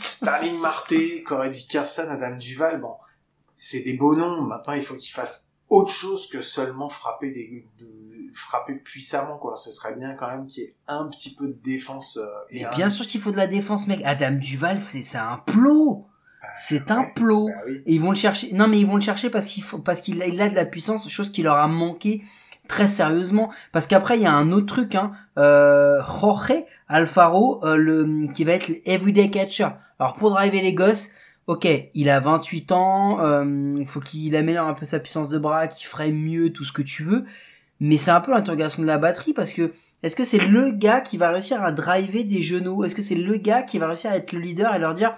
Starling 0.00 0.60
Marte, 0.60 0.94
Corey 1.24 1.50
Dickerson, 1.50 2.06
Adam 2.08 2.36
Duval, 2.36 2.80
bon, 2.80 2.94
c'est 3.50 3.80
des 3.80 3.94
beaux 3.94 4.14
noms. 4.14 4.42
Maintenant, 4.42 4.74
il 4.74 4.82
faut 4.82 4.94
qu'ils 4.94 5.12
fassent 5.12 5.54
autre 5.68 5.90
chose 5.90 6.28
que 6.28 6.40
seulement 6.40 6.88
frapper 6.88 7.32
des... 7.32 7.66
De, 7.80 7.86
frapper 8.34 8.74
puissamment, 8.76 9.38
quoi. 9.38 9.56
Ce 9.56 9.72
serait 9.72 9.94
bien 9.96 10.14
quand 10.14 10.28
même 10.28 10.46
qu'il 10.46 10.62
y 10.62 10.66
ait 10.66 10.72
un 10.86 11.08
petit 11.08 11.34
peu 11.34 11.48
de 11.48 11.58
défense. 11.62 12.18
euh, 12.18 12.26
et 12.50 12.60
Mais 12.60 12.64
un- 12.66 12.74
bien 12.74 12.90
sûr 12.90 13.06
qu'il 13.06 13.20
faut 13.20 13.32
de 13.32 13.36
la 13.36 13.46
défense, 13.46 13.86
mec. 13.86 14.00
Adam 14.04 14.32
Duval, 14.32 14.82
c'est 14.84 15.02
c'est 15.02 15.18
un 15.18 15.38
plot. 15.46 16.06
C'est 16.58 16.90
un 16.90 17.00
ouais, 17.00 17.12
plot. 17.14 17.46
Bah 17.46 17.52
oui. 17.66 17.82
Et 17.86 17.94
ils 17.94 18.00
vont 18.00 18.10
le 18.10 18.16
chercher. 18.16 18.52
Non, 18.52 18.68
mais 18.68 18.78
ils 18.78 18.86
vont 18.86 18.96
le 18.96 19.00
chercher 19.00 19.30
parce 19.30 19.48
qu'il 19.48 19.62
faut, 19.62 19.78
parce 19.78 20.00
qu'il 20.00 20.22
a, 20.22 20.26
il 20.26 20.40
a 20.40 20.48
de 20.48 20.54
la 20.54 20.64
puissance, 20.64 21.08
chose 21.08 21.30
qui 21.30 21.42
leur 21.42 21.56
a 21.56 21.68
manqué 21.68 22.22
très 22.68 22.86
sérieusement. 22.86 23.50
Parce 23.72 23.86
qu'après, 23.86 24.16
il 24.16 24.22
y 24.22 24.26
a 24.26 24.32
un 24.32 24.52
autre 24.52 24.66
truc, 24.66 24.94
hein. 24.94 25.12
Euh, 25.38 26.00
Jorge 26.04 26.64
Alfaro, 26.88 27.64
euh, 27.64 27.76
le, 27.76 28.28
qui 28.32 28.44
va 28.44 28.52
être 28.52 28.70
everyday 28.84 29.30
catcher. 29.30 29.68
Alors, 29.98 30.14
pour 30.14 30.30
driver 30.30 30.62
les 30.62 30.74
gosses, 30.74 31.10
ok, 31.48 31.66
il 31.94 32.10
a 32.10 32.20
28 32.20 32.72
ans, 32.72 33.20
euh, 33.20 33.84
faut 33.86 34.00
qu'il 34.00 34.36
améliore 34.36 34.68
un 34.68 34.74
peu 34.74 34.84
sa 34.84 35.00
puissance 35.00 35.28
de 35.28 35.38
bras, 35.38 35.66
qu'il 35.66 35.86
ferait 35.86 36.12
mieux, 36.12 36.52
tout 36.52 36.64
ce 36.64 36.72
que 36.72 36.82
tu 36.82 37.02
veux. 37.02 37.24
Mais 37.80 37.96
c'est 37.96 38.10
un 38.10 38.20
peu 38.20 38.32
l'interrogation 38.32 38.82
de 38.82 38.86
la 38.86 38.98
batterie 38.98 39.32
parce 39.32 39.52
que 39.52 39.72
est-ce 40.02 40.14
que 40.14 40.24
c'est 40.24 40.38
le 40.38 40.70
gars 40.70 41.00
qui 41.00 41.16
va 41.16 41.30
réussir 41.30 41.62
à 41.62 41.72
driver 41.72 42.22
des 42.22 42.42
genoux? 42.42 42.84
Est-ce 42.84 42.94
que 42.94 43.02
c'est 43.02 43.16
le 43.16 43.36
gars 43.36 43.62
qui 43.62 43.78
va 43.78 43.86
réussir 43.88 44.10
à 44.10 44.16
être 44.16 44.32
le 44.32 44.40
leader 44.40 44.74
et 44.74 44.78
leur 44.78 44.94
dire 44.94 45.16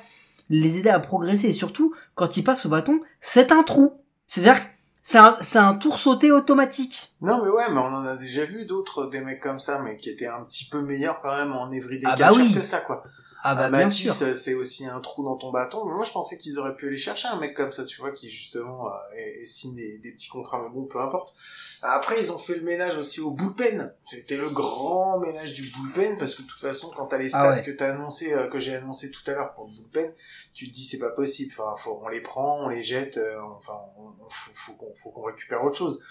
les 0.50 0.78
aider 0.78 0.90
à 0.90 1.00
progresser 1.00 1.48
Et 1.48 1.52
surtout, 1.52 1.94
quand 2.14 2.36
il 2.36 2.44
passe 2.44 2.66
au 2.66 2.68
bâton, 2.68 3.00
c'est 3.22 3.52
un 3.52 3.62
trou. 3.62 3.94
C'est-à-dire 4.28 4.60
que 4.60 4.66
c'est 5.02 5.18
un, 5.18 5.38
c'est 5.40 5.58
un 5.58 5.74
tour 5.74 5.98
sauté 5.98 6.30
automatique. 6.30 7.14
Non, 7.22 7.42
mais 7.42 7.48
ouais, 7.48 7.64
mais 7.72 7.78
on 7.80 7.86
en 7.86 8.04
a 8.04 8.16
déjà 8.16 8.44
vu 8.44 8.66
d'autres, 8.66 9.06
des 9.06 9.20
mecs 9.20 9.40
comme 9.40 9.58
ça, 9.58 9.80
mais 9.82 9.96
qui 9.96 10.10
étaient 10.10 10.26
un 10.26 10.44
petit 10.44 10.68
peu 10.68 10.82
meilleurs 10.82 11.20
quand 11.22 11.34
même 11.34 11.52
en 11.52 11.70
everyday 11.72 12.06
Ah 12.06 12.14
bah 12.18 12.26
catcher 12.28 12.42
oui. 12.42 12.54
que 12.54 12.60
ça, 12.60 12.80
quoi. 12.80 13.02
Ah 13.42 13.54
bah 13.54 13.70
Matisse, 13.70 14.20
euh, 14.22 14.34
c'est 14.34 14.52
aussi 14.54 14.86
un 14.86 15.00
trou 15.00 15.24
dans 15.24 15.36
ton 15.36 15.50
bâton. 15.50 15.86
Moi, 15.86 16.04
je 16.04 16.12
pensais 16.12 16.36
qu'ils 16.36 16.58
auraient 16.58 16.76
pu 16.76 16.88
aller 16.88 16.96
chercher 16.98 17.28
un 17.28 17.36
mec 17.36 17.54
comme 17.54 17.72
ça, 17.72 17.84
tu 17.84 18.00
vois, 18.00 18.10
qui 18.10 18.28
justement 18.28 18.88
euh, 18.88 18.90
et, 19.16 19.40
et 19.42 19.46
signe 19.46 19.74
des, 19.74 19.98
des 19.98 20.12
petits 20.12 20.28
contrats, 20.28 20.60
mais 20.62 20.68
bon, 20.68 20.84
peu 20.84 21.00
importe. 21.00 21.34
Après, 21.80 22.20
ils 22.20 22.30
ont 22.32 22.38
fait 22.38 22.56
le 22.56 22.62
ménage 22.62 22.96
aussi 22.96 23.20
au 23.22 23.30
bullpen. 23.30 23.94
C'était 24.02 24.36
le 24.36 24.50
grand 24.50 25.18
ménage 25.18 25.54
du 25.54 25.62
bullpen, 25.70 26.18
parce 26.18 26.34
que 26.34 26.42
de 26.42 26.46
toute 26.48 26.60
façon, 26.60 26.90
quand 26.94 27.06
t'as 27.06 27.16
les 27.18 27.34
Ah 27.34 27.40
stats 27.44 27.54
ouais. 27.54 27.62
que 27.62 27.70
t'as 27.70 27.94
annoncé, 27.94 28.34
euh, 28.34 28.46
que 28.46 28.58
j'ai 28.58 28.74
annoncé 28.76 29.10
tout 29.10 29.22
à 29.30 29.32
l'heure 29.32 29.54
pour 29.54 29.66
le 29.68 29.72
bullpen, 29.72 30.12
tu 30.52 30.68
te 30.68 30.74
dis 30.74 30.84
c'est 30.84 30.98
pas 30.98 31.10
possible. 31.10 31.52
Enfin, 31.56 31.74
faut, 31.76 31.98
on 32.02 32.08
les 32.08 32.20
prend, 32.20 32.64
on 32.64 32.68
les 32.68 32.82
jette. 32.82 33.16
euh, 33.16 33.40
enfin, 33.56 33.72
on, 33.96 34.12
faut, 34.28 34.50
faut 34.52 34.72
qu'on 34.74 34.92
faut 34.92 35.10
qu'on 35.12 35.22
récupère 35.22 35.64
autre 35.64 35.76
chose. 35.76 36.02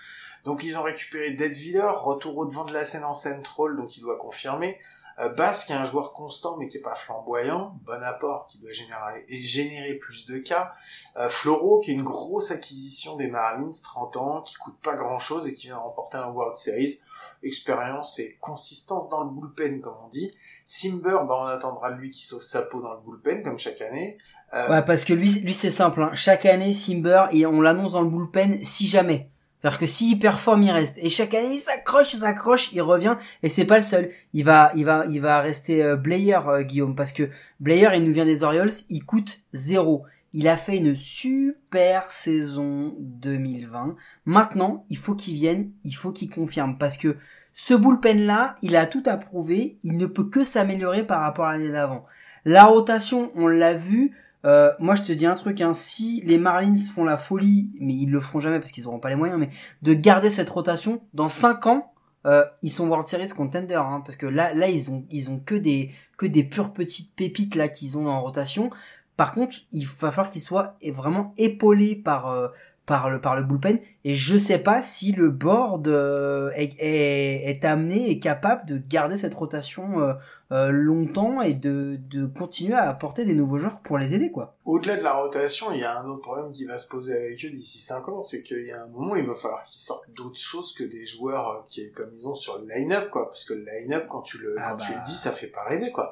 Donc 0.45 0.63
ils 0.63 0.77
ont 0.77 0.83
récupéré 0.83 1.31
Deadviller, 1.31 1.91
retour 1.95 2.37
au 2.37 2.45
devant 2.45 2.63
de 2.65 2.73
la 2.73 2.85
scène 2.85 3.03
en 3.03 3.13
central, 3.13 3.75
donc 3.75 3.97
il 3.97 4.01
doit 4.01 4.17
confirmer. 4.17 4.79
Euh, 5.19 5.29
Bass, 5.29 5.65
qui 5.65 5.73
est 5.73 5.75
un 5.75 5.85
joueur 5.85 6.13
constant 6.13 6.55
mais 6.57 6.67
qui 6.67 6.77
est 6.77 6.81
pas 6.81 6.95
flamboyant, 6.95 7.75
bon 7.85 8.01
apport, 8.03 8.45
qui 8.47 8.59
doit 8.59 8.71
générer, 8.71 9.25
générer 9.29 9.95
plus 9.95 10.25
de 10.27 10.37
cas. 10.37 10.71
Euh, 11.17 11.29
Floro, 11.29 11.79
qui 11.79 11.91
est 11.91 11.93
une 11.93 12.03
grosse 12.03 12.51
acquisition 12.51 13.15
des 13.17 13.27
Marlins, 13.27 13.71
30 13.83 14.17
ans, 14.17 14.41
qui 14.41 14.55
coûte 14.55 14.77
pas 14.81 14.95
grand 14.95 15.19
chose 15.19 15.47
et 15.47 15.53
qui 15.53 15.67
vient 15.67 15.75
de 15.75 15.81
remporter 15.81 16.17
un 16.17 16.29
World 16.31 16.55
Series. 16.55 16.99
Expérience 17.43 18.19
et 18.19 18.37
consistance 18.39 19.09
dans 19.09 19.23
le 19.23 19.29
bullpen, 19.29 19.81
comme 19.81 19.95
on 20.03 20.07
dit. 20.07 20.33
Simber, 20.65 21.17
bah, 21.27 21.39
on 21.41 21.45
attendra 21.45 21.89
lui 21.91 22.11
qui 22.11 22.23
sauve 22.25 22.41
sa 22.41 22.61
peau 22.63 22.81
dans 22.81 22.93
le 22.93 23.01
bullpen, 23.01 23.43
comme 23.43 23.59
chaque 23.59 23.81
année. 23.81 24.17
Euh, 24.53 24.69
Ouais, 24.69 24.83
parce 24.83 25.03
que 25.03 25.13
lui, 25.13 25.31
lui 25.39 25.53
c'est 25.53 25.71
simple. 25.71 26.01
Hein. 26.01 26.11
Chaque 26.13 26.45
année, 26.45 26.73
Simber, 26.73 27.25
on 27.45 27.61
l'annonce 27.61 27.93
dans 27.93 28.01
le 28.01 28.09
bullpen 28.09 28.63
si 28.63 28.87
jamais. 28.87 29.29
C'est-à-dire 29.61 29.79
que 29.79 29.85
s'il 29.85 30.19
performe, 30.19 30.63
il 30.63 30.71
reste. 30.71 30.97
Et 31.01 31.09
chaque 31.09 31.33
année, 31.33 31.55
il 31.55 31.59
s'accroche, 31.59 32.13
il 32.13 32.17
s'accroche, 32.17 32.71
il 32.71 32.81
revient. 32.81 33.17
Et 33.43 33.49
c'est 33.49 33.65
pas 33.65 33.77
le 33.77 33.83
seul. 33.83 34.09
Il 34.33 34.45
va, 34.45 34.71
il 34.75 34.85
va, 34.85 35.05
il 35.09 35.19
va 35.19 35.41
rester 35.41 35.83
euh, 35.83 35.95
Blair, 35.97 36.47
euh, 36.47 36.61
Guillaume, 36.61 36.95
parce 36.95 37.11
que 37.11 37.29
Blair, 37.59 37.93
il 37.93 38.03
nous 38.05 38.13
vient 38.13 38.25
des 38.25 38.43
Orioles, 38.43 38.71
il 38.89 39.03
coûte 39.03 39.41
zéro. 39.51 40.05
Il 40.33 40.47
a 40.47 40.57
fait 40.57 40.77
une 40.77 40.95
super 40.95 42.11
saison 42.11 42.95
2020. 42.99 43.95
Maintenant, 44.25 44.85
il 44.89 44.97
faut 44.97 45.15
qu'il 45.15 45.33
vienne, 45.33 45.71
il 45.83 45.95
faut 45.95 46.11
qu'il 46.11 46.29
confirme, 46.29 46.77
parce 46.77 46.97
que 46.97 47.17
ce 47.51 47.73
bullpen-là, 47.73 48.55
il 48.61 48.75
a 48.77 48.85
tout 48.85 49.03
à 49.05 49.17
prouver. 49.17 49.77
Il 49.83 49.97
ne 49.97 50.05
peut 50.05 50.23
que 50.29 50.45
s'améliorer 50.45 51.05
par 51.05 51.21
rapport 51.21 51.45
à 51.45 51.53
l'année 51.53 51.71
d'avant. 51.71 52.05
La 52.45 52.63
rotation, 52.63 53.31
on 53.35 53.47
l'a 53.47 53.73
vu. 53.73 54.15
Euh, 54.45 54.71
moi, 54.79 54.95
je 54.95 55.03
te 55.03 55.11
dis 55.11 55.25
un 55.25 55.35
truc, 55.35 55.59
hein, 55.61 55.73
si 55.73 56.21
les 56.25 56.37
Marlins 56.37 56.75
font 56.75 57.03
la 57.03 57.17
folie, 57.17 57.69
mais 57.79 57.93
ils 57.93 58.09
le 58.09 58.19
feront 58.19 58.39
jamais 58.39 58.59
parce 58.59 58.71
qu'ils 58.71 58.87
auront 58.87 58.99
pas 58.99 59.09
les 59.09 59.15
moyens, 59.15 59.39
mais 59.39 59.49
de 59.81 59.93
garder 59.93 60.29
cette 60.29 60.49
rotation, 60.49 61.01
dans 61.13 61.29
5 61.29 61.67
ans, 61.67 61.93
euh, 62.25 62.43
ils 62.61 62.71
sont 62.71 62.87
World 62.87 63.07
Series 63.07 63.29
contender, 63.29 63.75
hein, 63.75 64.01
parce 64.05 64.17
que 64.17 64.25
là, 64.25 64.53
là, 64.53 64.69
ils 64.69 64.89
ont, 64.91 65.05
ils 65.09 65.29
ont 65.29 65.39
que 65.39 65.55
des, 65.55 65.91
que 66.17 66.25
des 66.25 66.43
pures 66.43 66.73
petites 66.73 67.15
pépites 67.15 67.55
là 67.55 67.67
qu'ils 67.67 67.97
ont 67.97 68.07
en 68.07 68.21
rotation. 68.21 68.69
Par 69.17 69.33
contre, 69.33 69.55
il 69.71 69.85
va 69.85 70.11
falloir 70.11 70.31
qu'ils 70.31 70.41
soient 70.41 70.75
vraiment 70.91 71.33
épaulés 71.37 71.95
par, 71.95 72.27
euh, 72.27 72.47
par 72.89 73.11
le, 73.11 73.21
par 73.21 73.35
le 73.35 73.43
bullpen. 73.43 73.79
Et 74.03 74.15
je 74.15 74.35
sais 74.35 74.57
pas 74.57 74.81
si 74.81 75.11
le 75.11 75.29
board 75.29 75.87
euh, 75.87 76.49
est, 76.55 76.73
est, 76.79 77.47
est 77.51 77.63
amené 77.63 78.09
et 78.09 78.17
capable 78.17 78.65
de 78.65 78.81
garder 78.89 79.15
cette 79.15 79.35
rotation 79.35 80.01
euh, 80.01 80.13
euh, 80.51 80.71
longtemps 80.71 81.43
et 81.43 81.53
de, 81.53 81.99
de 82.09 82.25
continuer 82.25 82.73
à 82.73 82.89
apporter 82.89 83.23
des 83.23 83.35
nouveaux 83.35 83.59
joueurs 83.59 83.81
pour 83.81 83.99
les 83.99 84.15
aider, 84.15 84.31
quoi. 84.31 84.55
Au-delà 84.65 84.95
de 84.97 85.03
la 85.03 85.13
rotation, 85.13 85.71
il 85.71 85.81
y 85.81 85.83
a 85.83 85.99
un 85.99 86.03
autre 86.07 86.21
problème 86.21 86.51
qui 86.51 86.65
va 86.65 86.79
se 86.79 86.89
poser 86.89 87.15
avec 87.15 87.45
eux 87.45 87.51
d'ici 87.51 87.77
5 87.79 88.09
ans, 88.09 88.23
c'est 88.23 88.41
qu'il 88.41 88.65
y 88.65 88.71
a 88.71 88.81
un 88.81 88.87
moment, 88.87 89.15
il 89.15 89.27
va 89.27 89.35
falloir 89.35 89.63
qu'ils 89.63 89.79
sortent 89.79 90.09
d'autres 90.15 90.39
choses 90.39 90.73
que 90.73 90.83
des 90.83 91.05
joueurs 91.05 91.49
euh, 91.49 91.61
qui, 91.69 91.91
comme 91.91 92.09
ils 92.11 92.27
ont 92.27 92.33
sur 92.33 92.57
le 92.57 92.67
line-up, 92.67 93.11
quoi. 93.11 93.29
Parce 93.29 93.45
que 93.45 93.53
le 93.53 93.63
line-up, 93.63 94.07
quand 94.09 94.23
tu 94.23 94.39
le, 94.39 94.55
Ah 94.57 94.71
quand 94.71 94.77
tu 94.77 94.91
bah. 94.93 94.97
le 94.97 95.05
dis, 95.05 95.15
ça 95.15 95.31
fait 95.31 95.51
pas 95.51 95.63
rêver, 95.65 95.91
quoi. 95.91 96.11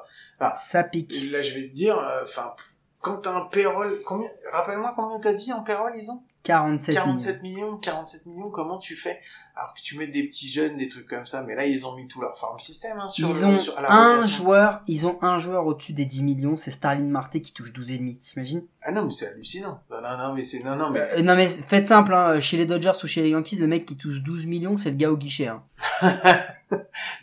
Ça 0.56 0.84
pique. 0.84 1.12
Et 1.12 1.26
là, 1.30 1.40
je 1.40 1.54
vais 1.54 1.68
te 1.68 1.74
dire, 1.74 1.98
euh, 1.98 2.22
enfin, 2.22 2.54
quand 3.00 3.16
t'as 3.16 3.36
un 3.36 3.46
payroll, 3.46 4.02
combien, 4.04 4.28
rappelle-moi 4.52 4.92
combien 4.96 5.18
t'as 5.18 5.34
dit 5.34 5.52
en 5.52 5.62
payroll, 5.62 5.92
ils 5.96 6.10
ont? 6.12 6.22
47 6.44 6.94
millions. 6.94 7.04
47 7.04 7.42
millions, 7.42 7.76
47 7.76 8.26
millions, 8.26 8.50
comment 8.50 8.78
tu 8.78 8.96
fais? 8.96 9.20
Alors 9.54 9.74
que 9.74 9.80
tu 9.82 9.98
mets 9.98 10.06
des 10.06 10.22
petits 10.28 10.48
jeunes, 10.48 10.76
des 10.78 10.88
trucs 10.88 11.06
comme 11.06 11.26
ça, 11.26 11.42
mais 11.42 11.54
là 11.54 11.66
ils 11.66 11.84
ont 11.86 11.94
mis 11.96 12.06
tout 12.08 12.20
leur 12.22 12.38
farm 12.38 12.58
system 12.58 12.96
hein, 12.98 13.08
sur, 13.08 13.28
Ils 13.30 13.34
le- 13.40 13.44
ont 13.46 13.58
sur 13.58 13.78
à 13.78 13.82
la 13.82 13.92
un 13.92 14.08
rotation. 14.08 14.36
joueur, 14.36 14.82
ils 14.86 15.06
ont 15.06 15.18
un 15.22 15.36
joueur 15.38 15.66
au-dessus 15.66 15.92
des 15.92 16.04
10 16.06 16.22
millions, 16.22 16.56
c'est 16.56 16.70
Starling 16.70 17.08
Marte 17.08 17.38
qui 17.40 17.52
touche 17.52 17.72
12,5, 17.72 18.18
t'imagines? 18.20 18.62
Ah 18.84 18.92
non 18.92 19.04
mais 19.04 19.10
c'est 19.10 19.26
hallucinant. 19.28 19.82
Non 19.90 20.00
non 20.00 20.16
non 20.16 20.34
mais 20.34 20.42
c'est 20.44 20.62
non 20.62 20.76
non 20.76 20.90
mais 20.90 21.00
Euh, 21.00 21.22
Non 21.22 21.36
mais 21.36 21.48
faites 21.48 21.86
simple, 21.86 22.14
hein, 22.14 22.40
chez 22.40 22.56
les 22.56 22.66
Dodgers 22.66 22.92
ou 23.02 23.06
chez 23.06 23.22
les 23.22 23.30
Yankees, 23.30 23.56
le 23.56 23.66
mec 23.66 23.84
qui 23.84 23.96
touche 23.96 24.22
12 24.22 24.46
millions, 24.46 24.76
c'est 24.76 24.90
le 24.90 24.96
gars 24.96 25.10
au 25.10 25.16
guichet. 25.16 25.48
Hein. 25.48 25.62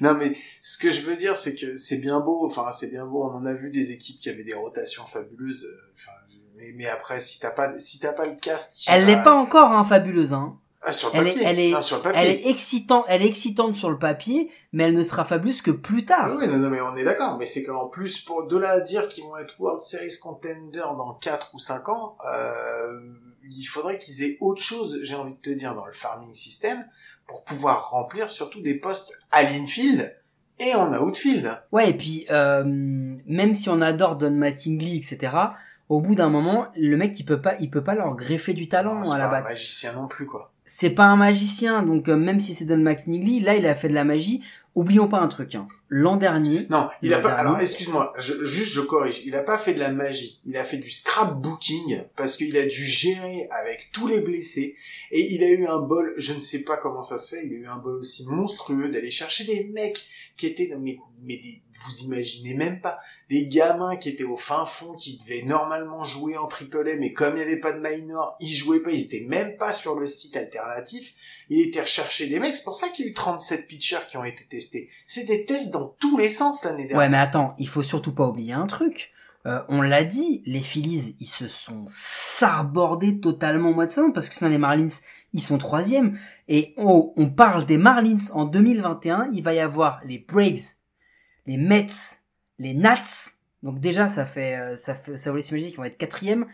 non 0.02 0.14
mais 0.16 0.32
ce 0.62 0.78
que 0.78 0.92
je 0.92 1.02
veux 1.02 1.16
dire 1.16 1.38
c'est 1.38 1.56
que 1.56 1.78
c'est 1.78 1.98
bien 1.98 2.20
beau, 2.20 2.46
enfin 2.46 2.72
c'est 2.72 2.92
bien 2.92 3.06
beau. 3.06 3.24
On 3.24 3.34
en 3.36 3.46
a 3.46 3.54
vu 3.54 3.72
des 3.72 3.92
équipes 3.92 4.18
qui 4.20 4.30
avaient 4.30 4.44
des 4.44 4.54
rotations 4.54 5.06
fabuleuses. 5.06 5.66
euh, 5.66 5.92
Enfin 5.96 6.12
mais, 6.58 6.72
mais 6.76 6.88
après 6.88 7.20
si 7.20 7.40
t'as 7.40 7.52
pas 7.52 7.78
si 7.80 8.00
t'as 8.00 8.14
pas 8.14 8.26
le 8.26 8.36
cast, 8.36 8.88
Elle 8.92 9.06
l'est 9.06 9.24
pas 9.24 9.34
encore 9.36 9.72
hein, 9.72 9.84
fabuleuse. 9.84 10.34
Hein. 10.34 10.58
Ah, 10.88 10.92
sur 10.92 11.12
le 11.20 11.22
elle 11.22 11.28
est- 11.30 11.44
elle 11.44 11.60
est- 11.60 11.72
non, 11.72 11.82
sur 11.82 11.98
le 11.98 12.04
papier. 12.04 12.22
Elle 12.22 12.30
est 12.30 12.48
excitante, 12.48 13.06
elle 13.08 13.24
est 13.24 13.28
excitante 13.28 13.76
sur 13.76 13.90
le 13.90 13.98
papier, 13.98 14.52
mais 14.72 14.84
elle 14.84 14.94
ne 14.94 15.02
sera 15.02 15.26
fabuleuse 15.26 15.64
que 15.64 15.72
plus 15.72 16.06
tard. 16.06 16.28
Oui, 16.30 16.38
oui, 16.42 16.48
non, 16.48 16.58
non, 16.58 16.70
mais 16.70 16.80
on 16.80 16.96
est 16.96 17.04
d'accord. 17.04 17.38
Mais 17.40 17.48
c'est 17.48 17.64
qu'en 17.64 17.88
plus, 17.88 18.20
pour 18.20 18.46
de 18.46 18.56
là 18.56 18.70
à 18.72 18.80
dire 18.82 19.08
qu'ils 19.08 19.24
vont 19.24 19.36
être 19.38 19.60
World 19.60 19.82
Series 19.82 20.14
contender 20.22 20.80
dans 20.96 21.16
4 21.16 21.50
ou 21.56 21.58
5 21.58 21.90
ans, 21.90 22.16
euh, 22.32 22.88
il 23.50 23.64
faudrait 23.64 23.98
qu'ils 23.98 24.22
aient 24.24 24.38
autre 24.42 24.62
chose, 24.62 25.00
j'ai 25.02 25.16
envie 25.16 25.34
de 25.34 25.40
te 25.40 25.50
dire, 25.50 25.74
dans 25.74 25.88
le 25.88 25.92
farming 25.94 26.34
system, 26.36 26.86
pour 27.26 27.44
pouvoir 27.46 27.90
remplir 27.90 28.30
surtout 28.30 28.62
des 28.62 28.76
postes 28.76 29.18
à 29.32 29.42
l'infield 29.42 30.16
et 30.60 30.76
en 30.76 30.94
outfield. 30.94 31.52
Ouais, 31.72 31.90
et 31.90 31.94
puis 31.98 32.28
euh, 32.30 32.64
même 32.64 33.56
si 33.56 33.70
on 33.70 33.82
adore 33.82 34.18
Don 34.18 34.30
Mattingly, 34.32 34.98
etc. 34.98 35.36
Au 35.90 36.02
bout 36.02 36.16
d'un 36.16 36.30
moment, 36.30 36.68
le 36.76 36.98
mec 36.98 37.20
il 37.20 37.24
peut 37.26 37.42
pas, 37.42 37.56
il 37.60 37.70
peut 37.70 37.84
pas 37.84 37.94
leur 37.96 38.16
greffer 38.16 38.54
du 38.54 38.68
talent 38.68 38.96
Non, 38.96 39.04
c'est 39.04 39.16
à 39.16 39.18
la 39.20 39.30
pas 39.30 39.38
un 39.40 39.42
magicien 39.44 39.94
non 39.94 40.08
plus, 40.08 40.26
quoi. 40.26 40.52
c'est 40.66 40.90
pas 40.90 41.06
un 41.06 41.16
magicien, 41.16 41.84
donc 41.84 42.10
euh, 42.10 42.16
même 42.16 42.40
si 42.40 42.54
c'est 42.56 42.66
Don 42.66 42.78
McNeely, 42.78 43.40
là 43.40 43.56
il 43.56 43.68
a 43.68 43.76
fait 43.76 43.90
de 43.90 43.94
la 43.94 44.04
magie. 44.04 44.42
Oublions 44.76 45.08
pas 45.08 45.20
un 45.20 45.28
truc, 45.30 45.56
hein. 45.56 45.68
l'an 45.88 46.18
dernier, 46.18 46.66
Non, 46.70 46.90
il 47.02 47.14
a 47.14 47.20
pas, 47.20 47.30
dernier. 47.30 47.42
alors 47.42 47.60
excuse-moi, 47.60 48.12
je- 48.18 48.44
juste 48.44 48.74
je 48.74 48.82
corrige, 48.82 49.22
il 49.26 49.34
a 49.36 49.42
pas 49.44 49.58
fait 49.58 49.74
de 49.74 49.80
la 49.80 49.92
magie, 49.92 50.42
il 50.46 50.58
a 50.58 50.66
fait 50.66 50.78
du 50.78 50.90
scrapbooking 50.92 52.04
parce 52.18 52.36
qu'il 52.38 52.56
a 52.58 52.66
dû 52.66 52.84
gérer 52.86 53.48
avec 53.52 53.92
tous 53.94 54.08
les 54.08 54.20
blessés 54.20 54.76
et 55.12 55.34
il 55.34 55.44
a 55.44 55.50
eu 55.50 55.66
un 55.66 55.80
bol, 55.80 56.14
je 56.18 56.34
ne 56.34 56.40
sais 56.40 56.64
pas 56.64 56.78
comment 56.78 57.04
ça 57.04 57.18
se 57.18 57.36
fait, 57.36 57.46
il 57.46 57.54
a 57.54 57.56
eu 57.56 57.68
un 57.68 57.78
bol 57.78 57.96
aussi 58.00 58.26
monstrueux 58.28 58.90
d'aller 58.90 59.12
chercher 59.12 59.46
des 59.46 59.66
mecs 59.74 60.04
qui 60.38 60.48
étaient, 60.48 60.70
mais, 60.82 60.98
mais 61.22 61.38
des, 61.38 61.62
vous 61.86 62.00
imaginez 62.08 62.56
même 62.56 62.82
pas, 62.82 62.98
des 63.30 63.48
gamins 63.48 63.96
qui 63.96 64.10
étaient 64.10 64.26
au 64.26 64.36
fin 64.36 64.66
fond, 64.66 64.94
qui 64.96 65.18
devaient 65.18 65.44
normalement 65.44 66.04
jouer 66.04 66.36
en 66.36 66.48
triple 66.48 66.86
A, 66.90 66.96
mais 66.98 67.14
comme 67.14 67.34
il 67.34 67.36
n'y 67.38 67.42
avait 67.44 67.60
pas 67.62 67.72
de 67.72 67.80
minor, 67.80 68.36
ils 68.42 68.54
jouaient 68.54 68.82
pas, 68.82 68.92
ils 68.92 69.04
étaient 69.04 69.26
même 69.30 69.56
pas 69.56 69.72
sur 69.72 69.98
le 69.98 70.06
site 70.08 70.36
alternatif, 70.36 71.14
il 71.50 71.62
était 71.62 71.82
recherché 71.82 72.28
des 72.28 72.40
mecs, 72.40 72.56
c'est 72.56 72.64
pour 72.64 72.76
ça 72.76 72.90
qu'il 72.90 73.06
y 73.06 73.08
a 73.08 73.12
eu 73.12 73.14
37 73.14 73.68
pitchers 73.68 74.08
qui 74.08 74.18
ont 74.18 74.24
été 74.24 74.46
testés. 74.46 74.90
C'est 75.08 75.26
des 75.26 75.46
tests 75.46 75.72
dans 75.72 75.96
tous 76.00 76.18
les 76.18 76.30
sens 76.30 76.64
l'année 76.64 76.86
dernière. 76.86 76.98
Ouais, 76.98 77.10
mais 77.10 77.18
attends, 77.18 77.56
il 77.58 77.68
faut 77.68 77.84
surtout 77.84 78.14
pas 78.14 78.28
oublier 78.28 78.54
un 78.54 78.68
truc. 78.68 79.12
Euh, 79.46 79.62
on 79.70 79.82
l'a 79.82 80.04
dit, 80.04 80.42
les 80.46 80.60
Phillies, 80.60 81.16
ils 81.20 81.28
se 81.28 81.48
sont 81.48 81.86
sarbordés 81.90 83.20
totalement 83.20 83.70
au 83.70 83.74
mois 83.74 83.86
de 83.86 83.92
septembre 83.92 84.14
parce 84.14 84.28
que 84.28 84.34
sinon 84.34 84.50
les 84.50 84.58
Marlins, 84.58 84.88
ils 85.34 85.42
sont 85.42 85.60
troisième. 85.60 86.18
Et 86.48 86.74
on, 86.78 87.14
on 87.16 87.30
parle 87.30 87.66
des 87.66 87.78
Marlins 87.78 88.32
en 88.34 88.46
2021, 88.46 89.30
il 89.34 89.44
va 89.44 89.54
y 89.54 89.60
avoir 89.60 90.02
les 90.04 90.18
Braves, 90.18 90.76
les 91.46 91.58
Mets, 91.58 91.86
les 92.58 92.74
Nats. 92.74 93.34
Donc 93.62 93.80
déjà, 93.80 94.10
ça 94.10 94.26
fait, 94.26 94.56
euh, 94.56 94.76
ça 94.76 94.96
fait, 94.96 95.16
ça 95.16 95.30
vous 95.30 95.38
laisse 95.38 95.50
imaginer 95.50 95.70
qu'ils 95.70 95.78
vont 95.78 95.86
être 95.86 95.98
quatrième. 95.98 96.48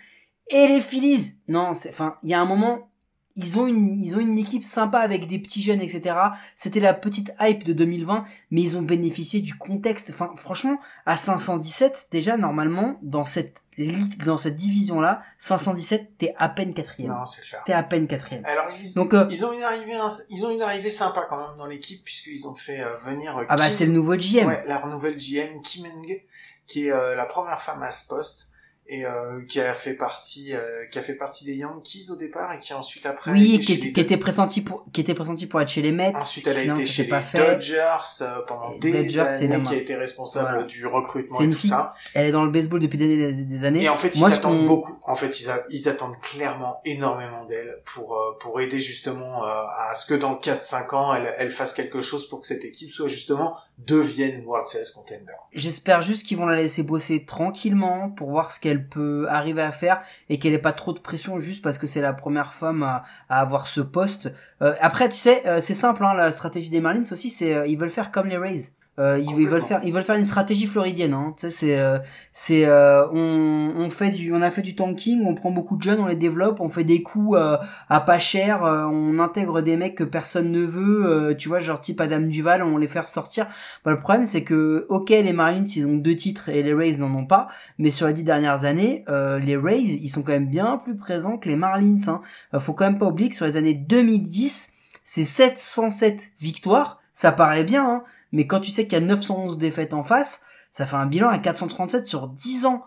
Et 0.50 0.68
les 0.68 0.82
Phillies. 0.82 1.38
Non, 1.48 1.74
c'est, 1.74 1.90
enfin, 1.90 2.18
il 2.24 2.30
y 2.30 2.34
a 2.34 2.42
un 2.42 2.46
moment, 2.46 2.91
ils 3.36 3.60
ont 3.60 3.68
une, 3.68 4.04
ils 4.04 4.16
ont 4.16 4.20
une 4.20 4.38
équipe 4.38 4.64
sympa 4.64 5.00
avec 5.00 5.28
des 5.28 5.40
petits 5.40 5.62
jeunes, 5.62 5.82
etc. 5.82 6.16
C'était 6.58 6.80
la 6.80 6.94
petite 6.94 7.34
hype 7.40 7.64
de 7.64 7.74
2020, 7.74 8.26
mais 8.52 8.62
ils 8.62 8.78
ont 8.78 8.82
bénéficié 8.82 9.42
du 9.42 9.56
contexte. 9.56 10.12
Enfin, 10.14 10.34
franchement, 10.38 10.80
à 11.06 11.18
517, 11.18 12.08
déjà, 12.12 12.38
normalement, 12.38 13.00
dans 13.02 13.26
cette 13.26 13.56
ligue, 13.78 14.24
dans 14.24 14.38
cette 14.38 14.56
division-là, 14.56 15.22
517, 15.40 16.18
t'es 16.18 16.34
à 16.38 16.50
peine 16.50 16.74
quatrième. 16.74 17.12
Non, 17.12 17.26
c'est 17.26 17.42
clair. 17.42 17.64
T'es 17.66 17.74
à 17.74 17.84
peine 17.84 18.08
quatrième. 18.08 18.46
Alors, 18.46 18.68
ils, 18.80 18.94
Donc, 18.96 19.14
euh, 19.14 19.26
ils 19.30 19.46
ont 19.46 19.54
une 19.54 19.64
arrivée, 19.64 19.98
ils 20.30 20.46
ont 20.46 20.50
une 20.50 20.62
arrivée 20.62 20.90
sympa 20.90 21.26
quand 21.30 21.38
même 21.38 21.58
dans 21.58 21.68
l'équipe 21.68 22.04
puisqu'ils 22.04 22.48
ont 22.48 22.56
fait 22.56 22.82
euh, 22.82 22.96
venir 22.96 23.38
euh, 23.38 23.46
ah 23.50 23.56
bah, 23.56 23.64
c'est 23.64 23.86
le 23.86 23.94
nouveau 23.94 24.16
GM. 24.16 24.48
ouais, 24.48 24.64
la 24.68 24.86
nouvelle 24.88 25.16
GM 25.16 25.62
Kim 25.62 25.86
Eng, 25.86 26.22
qui 26.68 26.88
est 26.88 27.16
la 27.16 27.26
première 27.26 27.62
femme 27.62 27.82
à 27.82 27.92
ce 27.92 28.08
poste. 28.08 28.51
Et 28.94 29.06
euh, 29.06 29.44
qui 29.48 29.60
a 29.62 29.74
fait 29.74 29.94
partie 29.94 30.54
euh, 30.54 30.86
qui 30.92 31.00
a 31.00 31.02
fait 31.02 31.16
partie 31.16 31.46
des 31.46 31.56
Yankees 31.56 32.08
au 32.12 32.16
départ 32.18 32.54
et 32.54 32.60
qui 32.60 32.74
ensuite 32.74 33.06
après 33.06 33.32
Oui, 33.32 33.54
a 33.54 33.56
été 33.56 33.66
qui, 33.66 33.88
était- 33.88 34.02
était 34.02 34.18
pressenti 34.18 34.62
pour 34.62 34.86
qui 34.94 35.02
était 35.02 35.14
pressenti 35.16 35.48
pour 35.48 35.62
être 35.62 35.70
chez 35.70 35.82
les 35.82 35.92
Mets. 35.92 36.14
Ensuite, 36.16 36.46
elle 36.48 36.58
a 36.58 36.64
été 36.64 36.86
chez 36.86 37.04
les. 37.04 37.10
Dodgers 37.36 37.78
euh, 38.22 38.42
pendant 38.48 38.72
Et 38.74 38.80
des 38.80 38.92
Dodgers, 38.92 39.20
années, 39.22 39.64
qui 39.64 39.74
a 39.74 39.78
été 39.78 39.96
responsable 39.96 40.50
Voilà. 40.52 40.64
du 40.64 40.86
recrutement 40.86 41.40
et 41.42 41.50
tout 41.50 41.58
fille. 41.60 41.70
ça. 41.70 41.94
Elle 42.14 42.26
est 42.26 42.32
dans 42.32 42.44
le 42.44 42.52
baseball 42.52 42.80
depuis 42.82 42.98
des, 42.98 43.64
années. 43.64 43.84
Et 43.84 43.90
en 43.90 43.96
fait, 43.96 44.16
Moi, 44.18 44.30
ils 44.30 44.34
attendent 44.34 44.66
beaucoup. 44.66 45.00
En 45.04 45.16
fait, 45.16 45.40
ils, 45.40 45.50
a- 45.50 45.64
ils 45.70 45.88
attendent 45.88 46.20
clairement 46.22 46.82
énormément 46.86 47.46
d'elle 47.46 47.80
pour 47.86 48.18
euh, 48.18 48.38
pour 48.40 48.60
aider 48.60 48.82
justement 48.82 49.44
euh, 49.46 49.48
à 49.48 49.96
ce 49.96 50.06
que 50.06 50.14
dans 50.14 50.36
4-5 50.36 50.96
ans, 50.96 51.14
elle, 51.14 51.32
elle 51.38 51.50
fasse 51.50 51.74
quelque 51.74 52.02
chose 52.02 52.28
pour 52.28 52.42
que 52.42 52.48
cette 52.48 52.66
équipe 52.66 52.90
soit 52.90 53.08
justement 53.08 53.56
devienne 53.78 54.44
World 54.46 54.68
Series 54.68 54.92
contender. 54.94 55.32
J'espère 55.54 56.02
juste 56.02 56.26
qu'ils 56.26 56.38
vont 56.38 56.46
la 56.46 56.56
laisser 56.62 56.84
bosser 56.84 57.26
tranquillement 57.26 58.10
pour 58.12 58.30
voir 58.30 58.52
ce 58.52 58.60
qu'elle 58.60 58.81
peut 58.88 59.26
arriver 59.30 59.62
à 59.62 59.72
faire 59.72 60.02
et 60.30 60.40
qu'elle 60.40 60.54
ait 60.54 60.60
pas 60.60 60.74
trop 60.74 60.94
de 60.94 61.00
pression 61.00 61.40
juste 61.40 61.64
parce 61.64 61.78
que 61.78 61.88
c'est 61.88 62.02
la 62.02 62.14
première 62.14 62.54
femme 62.54 62.84
à, 62.84 63.04
à 63.30 63.42
avoir 63.42 63.68
ce 63.68 63.82
poste. 63.82 64.32
Euh, 64.62 64.76
après, 64.80 65.10
tu 65.10 65.16
sais, 65.16 65.46
euh, 65.48 65.60
c'est 65.62 65.74
simple, 65.74 66.04
hein, 66.04 66.14
la 66.14 66.32
stratégie 66.32 66.70
des 66.70 66.82
Marlins 66.82 67.04
aussi, 67.12 67.30
c'est 67.30 67.54
euh, 67.54 67.68
ils 67.68 67.78
veulent 67.78 67.90
faire 67.90 68.12
comme 68.12 68.28
les 68.28 68.38
Rays. 68.38 68.74
Euh, 69.00 69.18
ils, 69.20 69.40
ils 69.40 69.48
veulent 69.48 69.62
faire, 69.64 69.80
ils 69.84 69.94
veulent 69.94 70.04
faire 70.04 70.18
une 70.18 70.26
stratégie 70.26 70.68
floridienne. 70.68 71.14
Hein. 71.14 71.34
Tu 71.38 71.50
sais, 71.50 71.52
c'est, 71.52 71.80
euh, 71.80 71.98
c'est, 72.34 72.66
euh, 72.66 73.08
on, 73.14 73.74
on 73.78 73.90
fait 73.90 74.12
du, 74.12 74.34
on 74.34 74.42
a 74.42 74.52
fait 74.52 74.62
du 74.62 74.76
tanking, 74.76 75.26
on 75.26 75.34
prend 75.34 75.50
beaucoup 75.50 75.78
de 75.78 75.82
jeunes, 75.82 76.00
on 76.02 76.08
les 76.08 76.16
développe, 76.18 76.60
on 76.60 76.70
fait 76.70 76.84
des 76.84 77.02
coups 77.02 77.38
euh, 77.40 77.58
à 77.90 78.02
pas 78.02 78.20
cher, 78.20 78.64
euh, 78.66 78.86
on 78.86 79.18
intègre 79.20 79.62
des 79.62 79.78
mecs 79.78 79.96
que 79.96 80.04
personne 80.04 80.52
ne 80.52 80.64
veut. 80.64 81.06
euh, 81.06 81.34
tu 81.34 81.48
vois, 81.48 81.60
genre 81.60 81.80
type 81.80 82.02
Adam 82.02 82.20
Duval, 82.20 82.64
on 82.64 82.78
les 82.78 82.88
fait 82.88 83.00
ressortir. 83.00 83.48
Bah, 83.86 83.92
le 83.92 84.00
problème, 84.00 84.26
c'est 84.26 84.44
que, 84.44 84.86
ok, 84.90 85.10
les 85.10 85.34
Marlins, 85.34 85.64
ils 85.64 85.88
ont 85.88 85.96
deux 85.96 86.16
titres 86.16 86.50
et 86.50 86.62
les 86.62 86.74
Rays 86.74 86.98
n'en 87.00 87.16
ont 87.16 87.26
pas, 87.26 87.48
mais 87.78 87.92
sur 87.92 88.08
les 88.08 88.14
dix 88.14 88.24
dernières 88.24 88.66
années, 88.66 89.06
euh, 89.08 89.40
les 89.40 89.56
Rays, 89.56 89.84
ils 89.84 90.10
sont 90.10 90.22
quand 90.22 90.34
même 90.34 90.48
bien 90.50 90.78
plus 90.78 90.98
présents 90.98 91.38
que 91.38 91.48
les 91.48 91.56
Marlins. 91.56 91.96
Hein. 92.08 92.22
Faut 92.60 92.74
quand 92.74 92.86
même 92.86 93.00
pas 93.00 93.08
oublier 93.08 93.30
que 93.30 93.36
sur 93.36 93.46
les 93.46 93.56
années 93.56 93.74
2010, 93.74 94.74
c'est 95.04 95.24
707 95.24 96.32
victoires, 96.40 97.00
ça 97.14 97.32
paraît 97.32 97.64
bien, 97.64 97.86
hein, 97.86 98.04
mais 98.32 98.48
quand 98.48 98.60
tu 98.60 98.72
sais 98.72 98.84
qu'il 98.88 98.94
y 98.94 99.02
a 99.02 99.06
911 99.06 99.58
défaites 99.58 99.94
en 99.94 100.04
face, 100.04 100.42
ça 100.72 100.86
fait 100.86 100.96
un 100.96 101.06
bilan 101.06 101.30
à 101.30 101.38
437 101.40 102.06
sur 102.06 102.28
10 102.28 102.66
ans. 102.66 102.84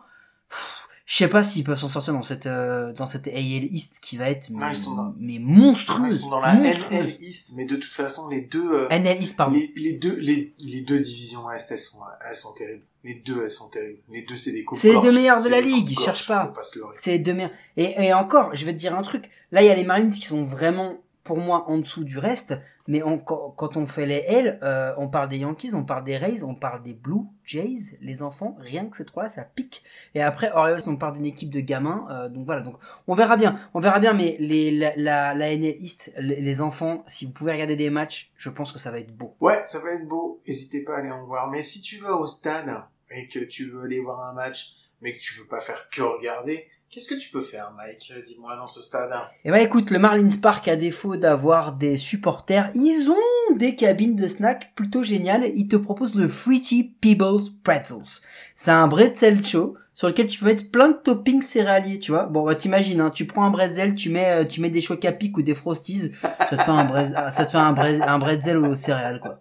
Je 1.06 1.16
sais 1.18 1.28
pas 1.28 1.44
s'ils 1.44 1.64
peuvent 1.64 1.78
s'en 1.78 1.88
sortir 1.88 2.14
dans 2.14 2.22
cette 2.22 2.46
euh, 2.46 2.92
dans 2.94 3.06
cette 3.06 3.26
AL 3.28 3.36
East 3.36 3.98
qui 4.00 4.16
va 4.16 4.30
être 4.30 4.48
mais, 4.48 4.60
Non, 4.60 4.68
ils 4.70 4.74
sont 4.74 4.94
dans- 4.96 5.14
mais 5.18 5.38
monstrueuse. 5.38 6.16
Ils 6.16 6.22
sont 6.22 6.30
dans 6.30 6.40
la. 6.40 6.54
NL 6.54 7.14
East, 7.20 7.52
mais 7.56 7.66
de 7.66 7.76
toute 7.76 7.92
façon, 7.92 8.28
les 8.30 8.40
deux 8.40 8.72
euh, 8.72 8.88
NL 8.88 9.22
East, 9.22 9.36
pardon. 9.36 9.54
les, 9.54 9.70
les 9.76 9.98
deux 9.98 10.16
les, 10.18 10.54
les 10.58 10.80
deux 10.80 10.98
divisions 10.98 11.50
Est, 11.50 11.70
elles 11.70 11.78
sont 11.78 11.98
elles 12.26 12.34
sont 12.34 12.54
terribles. 12.54 12.84
Les 13.06 13.16
deux, 13.16 13.42
elles 13.42 13.50
sont 13.50 13.68
terribles. 13.68 13.98
Les 14.08 14.22
deux, 14.22 14.34
c'est 14.36 14.52
des 14.52 14.64
coupes 14.64 14.78
C'est 14.78 14.92
les 14.92 14.98
deux 15.02 15.12
meilleures 15.12 15.42
de 15.42 15.50
la 15.50 15.60
ligue, 15.60 15.90
ils 15.90 15.98
cherche 15.98 16.26
pas. 16.26 16.46
Pas. 16.46 16.62
C'est 16.96 17.10
les 17.10 17.18
deux 17.18 17.34
meilleurs. 17.34 17.50
Et, 17.76 18.02
et 18.06 18.14
encore, 18.14 18.54
je 18.54 18.64
vais 18.64 18.72
te 18.72 18.78
dire 18.78 18.94
un 18.96 19.02
truc. 19.02 19.28
Là, 19.52 19.62
il 19.62 19.66
y 19.66 19.70
a 19.70 19.74
les 19.74 19.84
Marlins 19.84 20.08
qui 20.08 20.22
sont 20.26 20.42
vraiment, 20.42 20.96
pour 21.24 21.38
moi, 21.38 21.64
en 21.68 21.78
dessous 21.78 22.04
du 22.04 22.18
reste. 22.18 22.54
Mais 22.86 23.00
quand, 23.24 23.76
on 23.78 23.86
fait 23.86 24.04
les 24.04 24.22
L, 24.26 24.58
euh, 24.62 24.92
on 24.98 25.08
parle 25.08 25.30
des 25.30 25.38
Yankees, 25.38 25.70
on 25.72 25.84
parle 25.84 26.04
des 26.04 26.18
Rays, 26.18 26.42
on 26.42 26.54
parle 26.54 26.82
des 26.82 26.92
Blue 26.92 27.22
Jays, 27.46 27.96
les 28.02 28.20
enfants. 28.22 28.56
Rien 28.60 28.84
que 28.90 28.98
ces 28.98 29.06
trois, 29.06 29.28
ça 29.30 29.42
pique. 29.42 29.84
Et 30.14 30.20
après, 30.22 30.52
Orioles, 30.52 30.82
on 30.86 30.96
parle 30.96 31.14
d'une 31.14 31.24
équipe 31.24 31.48
de 31.48 31.60
gamins. 31.60 32.06
euh, 32.10 32.28
donc 32.28 32.44
voilà. 32.44 32.60
Donc 32.60 32.76
on 33.06 33.14
verra 33.14 33.38
bien. 33.38 33.58
On 33.72 33.80
verra 33.80 34.00
bien. 34.00 34.12
Mais 34.12 34.36
les, 34.38 34.70
la, 34.70 34.92
la, 34.96 35.34
la 35.34 35.52
NL 35.56 35.76
East, 35.80 36.12
les, 36.18 36.42
les 36.42 36.60
enfants, 36.60 37.02
si 37.06 37.24
vous 37.24 37.32
pouvez 37.32 37.52
regarder 37.52 37.76
des 37.76 37.88
matchs, 37.88 38.30
je 38.36 38.50
pense 38.50 38.70
que 38.70 38.78
ça 38.78 38.90
va 38.90 38.98
être 38.98 39.16
beau. 39.16 39.34
Ouais, 39.40 39.62
ça 39.64 39.78
va 39.80 39.90
être 39.94 40.06
beau. 40.06 40.38
N'hésitez 40.46 40.84
pas 40.84 40.96
à 40.96 40.98
aller 40.98 41.10
en 41.10 41.24
voir. 41.24 41.50
Mais 41.50 41.62
si 41.62 41.80
tu 41.80 41.96
vas 41.98 42.14
au 42.16 42.26
stade 42.26 42.70
et 43.10 43.26
que 43.28 43.38
tu 43.46 43.64
veux 43.64 43.84
aller 43.84 44.00
voir 44.00 44.28
un 44.28 44.34
match, 44.34 44.74
mais 45.00 45.12
que 45.12 45.20
tu 45.20 45.40
veux 45.40 45.48
pas 45.48 45.60
faire 45.60 45.88
que 45.88 46.02
regarder, 46.02 46.66
qu'est-ce 46.90 47.08
que 47.08 47.18
tu 47.18 47.30
peux 47.30 47.40
faire, 47.40 47.72
Mike 47.76 48.12
Dis-moi 48.24 48.56
dans 48.56 48.66
ce 48.66 48.82
stade. 48.82 49.12
Et 49.44 49.50
bah 49.50 49.60
écoute, 49.60 49.90
le 49.90 49.98
Marlins 49.98 50.40
Park, 50.40 50.68
à 50.68 50.76
défaut 50.76 51.16
d'avoir 51.16 51.72
des 51.72 51.98
supporters, 51.98 52.70
ils 52.74 53.10
ont 53.10 53.54
des 53.56 53.74
cabines 53.74 54.16
de 54.16 54.26
snack 54.26 54.74
plutôt 54.74 55.02
géniales. 55.02 55.50
Ils 55.54 55.68
te 55.68 55.76
proposent 55.76 56.14
le 56.14 56.28
Fruity 56.28 56.94
Peebles 57.00 57.50
Pretzels. 57.62 58.20
C'est 58.54 58.70
un 58.70 58.86
bretzel 58.86 59.44
chaud 59.44 59.74
sur 59.94 60.08
lequel 60.08 60.26
tu 60.26 60.40
peux 60.40 60.46
mettre 60.46 60.70
plein 60.70 60.88
de 60.88 60.94
toppings 60.94 61.42
céréaliers, 61.42 62.00
tu 62.00 62.10
vois. 62.10 62.24
Bon, 62.24 62.44
bah, 62.44 62.54
t'imagines, 62.54 63.00
hein, 63.00 63.10
tu 63.10 63.26
prends 63.26 63.44
un 63.44 63.50
bretzel, 63.50 63.94
tu 63.94 64.10
mets, 64.10 64.42
euh, 64.42 64.44
tu 64.44 64.60
mets 64.60 64.70
des 64.70 64.80
pic 64.80 65.36
ou 65.36 65.42
des 65.42 65.54
frosties, 65.54 66.10
ça 66.10 66.56
te 66.56 66.62
fait 66.62 66.70
un, 66.70 66.84
bretzel, 66.84 67.14
ça 67.32 67.44
te 67.46 67.52
fait 67.52 67.58
un, 67.58 67.74
un 67.76 68.18
bretzel 68.18 68.58
aux 68.58 68.74
céréales, 68.74 69.20
quoi. 69.20 69.38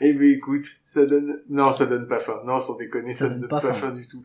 Eh 0.00 0.12
ben 0.12 0.30
écoute, 0.30 0.66
ça 0.84 1.06
donne... 1.06 1.42
Non, 1.48 1.72
ça 1.72 1.86
donne 1.86 2.06
pas 2.06 2.18
faim. 2.18 2.40
Non, 2.44 2.58
sans 2.58 2.76
déconner, 2.76 3.14
ça, 3.14 3.26
Ça 3.26 3.28
ne 3.30 3.34
donne 3.34 3.40
donne 3.42 3.50
pas 3.50 3.60
pas, 3.60 3.72
faim. 3.72 3.88
faim 3.88 3.94
du 3.94 4.06
tout. 4.06 4.22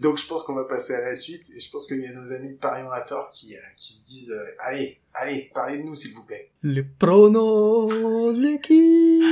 Donc 0.00 0.18
je 0.18 0.26
pense 0.26 0.44
qu'on 0.44 0.54
va 0.54 0.64
passer 0.64 0.94
à 0.94 1.00
la 1.00 1.16
suite. 1.16 1.50
Et 1.56 1.60
je 1.60 1.70
pense 1.70 1.86
qu'il 1.86 2.00
y 2.00 2.06
a 2.06 2.12
nos 2.12 2.32
amis 2.32 2.52
de 2.52 2.58
Paris 2.58 2.82
Orator 2.82 3.30
qui, 3.30 3.54
euh, 3.54 3.60
qui 3.76 3.94
se 3.94 4.06
disent 4.06 4.30
euh, 4.32 4.54
Allez, 4.60 4.98
allez, 5.14 5.50
parlez 5.54 5.78
de 5.78 5.82
nous, 5.82 5.94
s'il 5.94 6.12
vous 6.14 6.24
plaît. 6.24 6.50
Les 6.62 6.82
pronos 6.82 7.88
de 7.88 8.42
l'équipe. 8.42 9.22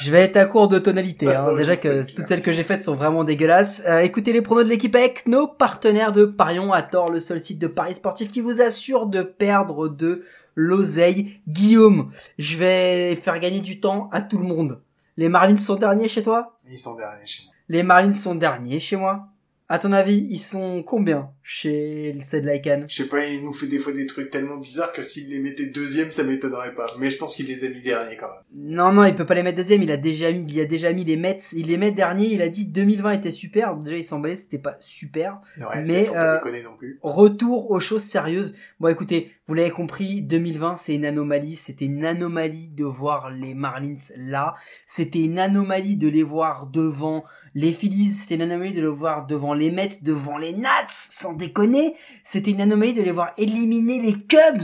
Je 0.00 0.12
vais 0.12 0.20
être 0.20 0.36
à 0.36 0.46
court 0.46 0.68
de 0.68 0.78
tonalité. 0.78 1.26
Hein. 1.26 1.54
Déjà 1.56 1.74
que 1.74 2.02
toutes 2.02 2.26
celles 2.26 2.42
que 2.42 2.52
j'ai 2.52 2.62
faites 2.62 2.82
sont 2.82 2.94
vraiment 2.94 3.24
dégueulasses. 3.24 3.82
Euh, 3.86 4.00
écoutez 4.00 4.32
les 4.32 4.42
pronos 4.42 4.62
de 4.62 4.68
l'équipe 4.68 4.94
avec 4.94 5.26
nos 5.26 5.48
partenaires 5.48 6.12
de 6.12 6.24
Parion 6.24 6.72
à 6.72 6.82
tort, 6.82 7.10
le 7.10 7.20
seul 7.20 7.40
site 7.40 7.58
de 7.58 7.66
paris 7.66 7.96
sportif 7.96 8.30
qui 8.30 8.40
vous 8.40 8.60
assure 8.60 9.06
de 9.06 9.22
perdre 9.22 9.88
de 9.88 10.22
l'oseille. 10.56 11.40
Guillaume, 11.46 12.10
je 12.38 12.56
vais 12.56 13.14
faire 13.16 13.38
gagner 13.38 13.60
du 13.60 13.78
temps 13.78 14.08
à 14.10 14.20
tout 14.20 14.38
le 14.38 14.44
monde. 14.44 14.82
Les 15.16 15.28
Marlins 15.28 15.56
sont 15.56 15.76
derniers 15.76 16.08
chez 16.08 16.22
toi? 16.22 16.56
Ils 16.68 16.76
sont 16.76 16.96
derniers 16.96 17.26
chez 17.26 17.44
moi. 17.44 17.54
Les 17.68 17.82
Marlins 17.84 18.12
sont 18.12 18.34
derniers 18.34 18.80
chez 18.80 18.96
moi. 18.96 19.28
À 19.68 19.80
ton 19.80 19.90
avis, 19.90 20.28
ils 20.30 20.40
sont 20.40 20.84
combien 20.84 21.30
chez 21.42 22.12
le 22.12 22.22
Ced 22.22 22.44
Lycan? 22.44 22.84
Je 22.86 23.02
sais 23.02 23.08
pas, 23.08 23.26
il 23.26 23.42
nous 23.42 23.52
fait 23.52 23.66
des 23.66 23.80
fois 23.80 23.92
des 23.92 24.06
trucs 24.06 24.30
tellement 24.30 24.58
bizarres 24.58 24.92
que 24.92 25.02
s'il 25.02 25.28
les 25.28 25.40
mettait 25.40 25.66
deuxième, 25.66 26.12
ça 26.12 26.22
m'étonnerait 26.22 26.74
pas. 26.76 26.86
Mais 27.00 27.10
je 27.10 27.18
pense 27.18 27.34
qu'il 27.34 27.46
les 27.46 27.64
a 27.64 27.68
mis 27.70 27.82
derniers 27.82 28.16
quand 28.16 28.28
même. 28.28 28.42
Non, 28.54 28.92
non, 28.92 29.04
il 29.04 29.16
peut 29.16 29.26
pas 29.26 29.34
les 29.34 29.42
mettre 29.42 29.56
deuxième. 29.56 29.82
Il 29.82 29.90
a 29.90 29.96
déjà 29.96 30.30
mis, 30.30 30.46
il 30.48 30.60
a 30.60 30.66
déjà 30.66 30.92
mis 30.92 31.04
les 31.04 31.16
Mets. 31.16 31.38
Il 31.52 31.66
les 31.66 31.78
met 31.78 31.90
dernier. 31.90 32.26
Il 32.26 32.42
a 32.42 32.48
dit 32.48 32.66
2020 32.66 33.12
était 33.12 33.30
super. 33.32 33.74
Déjà, 33.74 33.96
il 33.96 34.04
s'emballait, 34.04 34.36
c'était 34.36 34.58
pas 34.58 34.76
super. 34.78 35.40
Ouais, 35.58 35.64
Mais, 35.78 35.84
c'est 35.84 36.04
faut 36.04 36.14
pas 36.14 36.34
euh, 36.34 36.36
déconner 36.36 36.62
non 36.62 36.76
plus. 36.76 37.00
Retour 37.02 37.72
aux 37.72 37.80
choses 37.80 38.04
sérieuses. 38.04 38.54
Bon, 38.78 38.86
écoutez, 38.86 39.32
vous 39.48 39.54
l'avez 39.54 39.70
compris, 39.70 40.22
2020, 40.22 40.76
c'est 40.76 40.94
une 40.94 41.04
anomalie. 41.04 41.56
C'était 41.56 41.86
une 41.86 42.04
anomalie 42.04 42.68
de 42.68 42.84
voir 42.84 43.30
les 43.30 43.54
Marlins 43.54 43.96
là. 44.16 44.54
C'était 44.86 45.20
une 45.20 45.40
anomalie 45.40 45.96
de 45.96 46.08
les 46.08 46.22
voir 46.22 46.66
devant 46.66 47.24
les 47.56 47.72
Phillies. 47.72 48.10
C'était 48.10 48.34
une 48.36 48.42
anomalie 48.42 48.74
de 48.74 48.82
les 48.82 48.86
voir 48.86 49.26
devant 49.26 49.54
les 49.54 49.70
Mets, 49.70 49.98
devant 50.02 50.36
les 50.38 50.52
Nats, 50.52 50.86
sans 50.88 51.32
déconner. 51.32 51.96
C'était 52.22 52.50
une 52.52 52.60
anomalie 52.60 52.92
de 52.92 53.02
les 53.02 53.10
voir 53.10 53.32
éliminer 53.38 53.98
les 54.00 54.12
Cubs. 54.12 54.62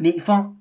Mais 0.00 0.14
enfin, 0.18 0.54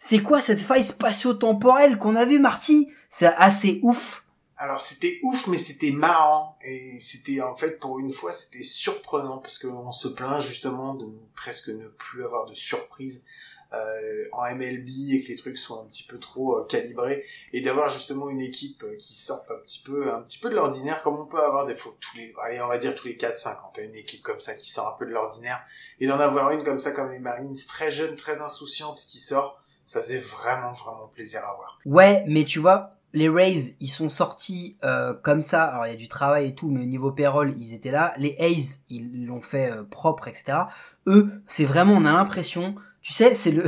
c'est- 0.00 0.22
quoi 0.22 0.40
cette 0.40 0.60
faille 0.62 0.82
spatio-temporelle 0.84 1.98
qu'on 1.98 2.16
a 2.16 2.24
vu, 2.24 2.38
Marty? 2.38 2.88
C'est 3.10 3.26
assez 3.26 3.78
ouf. 3.82 4.24
Alors 4.56 4.80
c'était 4.80 5.20
ouf, 5.22 5.46
mais 5.46 5.56
c'était 5.56 5.92
marrant 5.92 6.56
et 6.64 6.98
c'était 6.98 7.40
en 7.42 7.54
fait 7.54 7.78
pour 7.78 8.00
une 8.00 8.10
fois 8.10 8.32
c'était 8.32 8.64
surprenant 8.64 9.38
parce 9.38 9.56
qu'on 9.58 9.92
se 9.92 10.08
plaint 10.08 10.40
justement 10.40 10.94
de 10.96 11.06
presque 11.36 11.68
ne 11.68 11.86
plus 11.86 12.24
avoir 12.24 12.44
de 12.46 12.54
surprise 12.54 13.24
euh, 13.74 14.24
en 14.32 14.44
MLB 14.54 14.88
et 15.12 15.22
que 15.22 15.28
les 15.28 15.36
trucs 15.36 15.58
soient 15.58 15.82
un 15.82 15.86
petit 15.88 16.04
peu 16.04 16.18
trop 16.18 16.56
euh, 16.56 16.64
calibrés 16.64 17.22
et 17.52 17.60
d'avoir 17.60 17.90
justement 17.90 18.30
une 18.30 18.40
équipe 18.40 18.82
euh, 18.82 18.96
qui 18.96 19.14
sorte 19.14 19.50
un 19.50 19.58
petit 19.58 19.82
peu 19.84 20.10
un 20.10 20.22
petit 20.22 20.38
peu 20.38 20.48
de 20.48 20.54
l'ordinaire 20.54 21.02
comme 21.02 21.18
on 21.18 21.26
peut 21.26 21.42
avoir 21.42 21.66
des 21.66 21.74
fois 21.74 21.94
tous 22.00 22.16
les 22.16 22.32
allez 22.44 22.62
on 22.62 22.68
va 22.68 22.78
dire 22.78 22.94
tous 22.94 23.08
les 23.08 23.18
4 23.18 23.36
5 23.36 23.64
ans 23.64 23.70
t'as 23.74 23.82
une 23.82 23.94
équipe 23.94 24.22
comme 24.22 24.40
ça 24.40 24.54
qui 24.54 24.70
sort 24.70 24.88
un 24.88 24.98
peu 24.98 25.04
de 25.04 25.10
l'ordinaire 25.10 25.62
et 26.00 26.06
d'en 26.06 26.18
avoir 26.18 26.50
une 26.52 26.62
comme 26.62 26.80
ça 26.80 26.92
comme 26.92 27.12
les 27.12 27.18
Marines 27.18 27.54
très 27.68 27.92
jeune 27.92 28.14
très 28.14 28.40
insouciante 28.40 29.04
qui 29.06 29.18
sort 29.18 29.60
ça 29.84 30.00
faisait 30.00 30.18
vraiment 30.18 30.72
vraiment 30.72 31.08
plaisir 31.08 31.40
à 31.44 31.54
voir. 31.56 31.78
Ouais, 31.84 32.24
mais 32.26 32.44
tu 32.44 32.58
vois, 32.58 32.92
les 33.14 33.30
Rays, 33.30 33.74
ils 33.80 33.88
sont 33.88 34.10
sortis 34.10 34.76
euh, 34.84 35.14
comme 35.14 35.40
ça. 35.40 35.64
Alors 35.64 35.86
il 35.86 35.90
y 35.90 35.94
a 35.94 35.96
du 35.96 36.08
travail 36.08 36.48
et 36.48 36.54
tout, 36.54 36.68
mais 36.68 36.82
au 36.82 36.86
niveau 36.86 37.10
payroll, 37.10 37.54
ils 37.58 37.72
étaient 37.72 37.90
là. 37.90 38.12
Les 38.18 38.36
A's, 38.38 38.80
ils 38.90 39.24
l'ont 39.24 39.40
fait 39.40 39.72
propre, 39.90 40.28
etc. 40.28 40.58
Eux, 41.06 41.30
c'est 41.46 41.64
vraiment, 41.64 41.94
on 41.94 42.04
a 42.04 42.12
l'impression, 42.12 42.74
tu 43.08 43.14
sais, 43.14 43.34
c'est 43.34 43.52
le, 43.52 43.64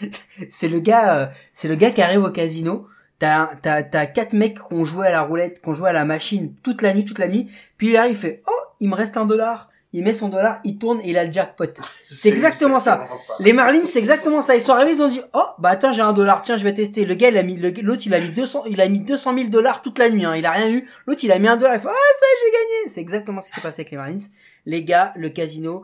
c'est 0.50 0.66
le 0.66 0.80
gars, 0.80 1.16
euh, 1.18 1.26
c'est 1.54 1.68
le 1.68 1.76
gars 1.76 1.92
qui 1.92 2.02
arrive 2.02 2.24
au 2.24 2.30
casino. 2.30 2.88
T'as, 3.20 3.50
t'as, 3.62 3.84
t'as 3.84 4.06
quatre 4.06 4.32
mecs 4.32 4.56
qui 4.56 4.74
ont 4.74 4.84
joué 4.84 5.06
à 5.06 5.12
la 5.12 5.22
roulette, 5.22 5.60
qui 5.62 5.68
ont 5.68 5.74
joué 5.74 5.90
à 5.90 5.92
la 5.92 6.04
machine 6.04 6.54
toute 6.64 6.82
la 6.82 6.92
nuit, 6.92 7.04
toute 7.04 7.18
la 7.20 7.28
nuit. 7.28 7.48
Puis 7.76 7.90
il 7.90 7.96
arrive, 7.96 8.12
il 8.12 8.18
fait, 8.18 8.42
oh, 8.48 8.52
il 8.80 8.88
me 8.88 8.96
reste 8.96 9.16
un 9.16 9.26
dollar. 9.26 9.68
Il 9.92 10.02
met 10.04 10.12
son 10.14 10.28
dollar, 10.28 10.60
il 10.64 10.78
tourne 10.78 11.00
et 11.02 11.10
il 11.10 11.18
a 11.18 11.24
le 11.24 11.32
jackpot. 11.32 11.66
C'est 12.00 12.30
exactement 12.30 12.80
ça. 12.80 13.08
Les 13.40 13.52
Marlins, 13.52 13.84
c'est 13.84 13.98
exactement 14.00 14.40
ça. 14.42 14.56
Ils 14.56 14.62
sont 14.62 14.72
arrivés, 14.72 14.92
ils 14.92 15.02
ont 15.02 15.08
dit, 15.08 15.20
oh, 15.34 15.44
bah 15.58 15.70
attends, 15.70 15.92
j'ai 15.92 16.02
un 16.02 16.12
dollar, 16.12 16.42
tiens, 16.42 16.56
je 16.56 16.64
vais 16.64 16.72
tester. 16.74 17.04
Le 17.04 17.14
gars, 17.14 17.28
il 17.28 17.36
a 17.38 17.42
mis, 17.44 17.56
le- 17.56 17.70
l'autre, 17.82 18.02
il 18.06 18.14
a 18.14 18.20
mis 18.20 18.30
200, 18.30 18.64
il 18.66 18.80
a 18.80 18.88
mis 18.88 19.00
200 19.00 19.34
000 19.36 19.48
dollars 19.50 19.82
toute 19.82 19.98
la 19.98 20.08
nuit, 20.10 20.24
hein. 20.24 20.34
Il 20.36 20.46
a 20.46 20.52
rien 20.52 20.70
eu. 20.70 20.88
L'autre, 21.06 21.22
il 21.24 21.32
a 21.32 21.38
mis 21.38 21.48
un 21.48 21.56
dollar, 21.56 21.74
il 21.74 21.80
fait, 21.80 21.88
ah, 21.88 21.92
ça, 22.18 22.26
j'ai 22.44 22.50
gagné. 22.52 22.88
C'est 22.88 23.00
exactement 23.00 23.40
ce 23.40 23.48
qui 23.48 23.54
s'est 23.56 23.60
passé 23.60 23.80
avec 23.82 23.90
les 23.90 23.96
Marlins. 23.98 24.16
Les 24.64 24.84
gars, 24.84 25.12
le 25.16 25.28
casino, 25.28 25.82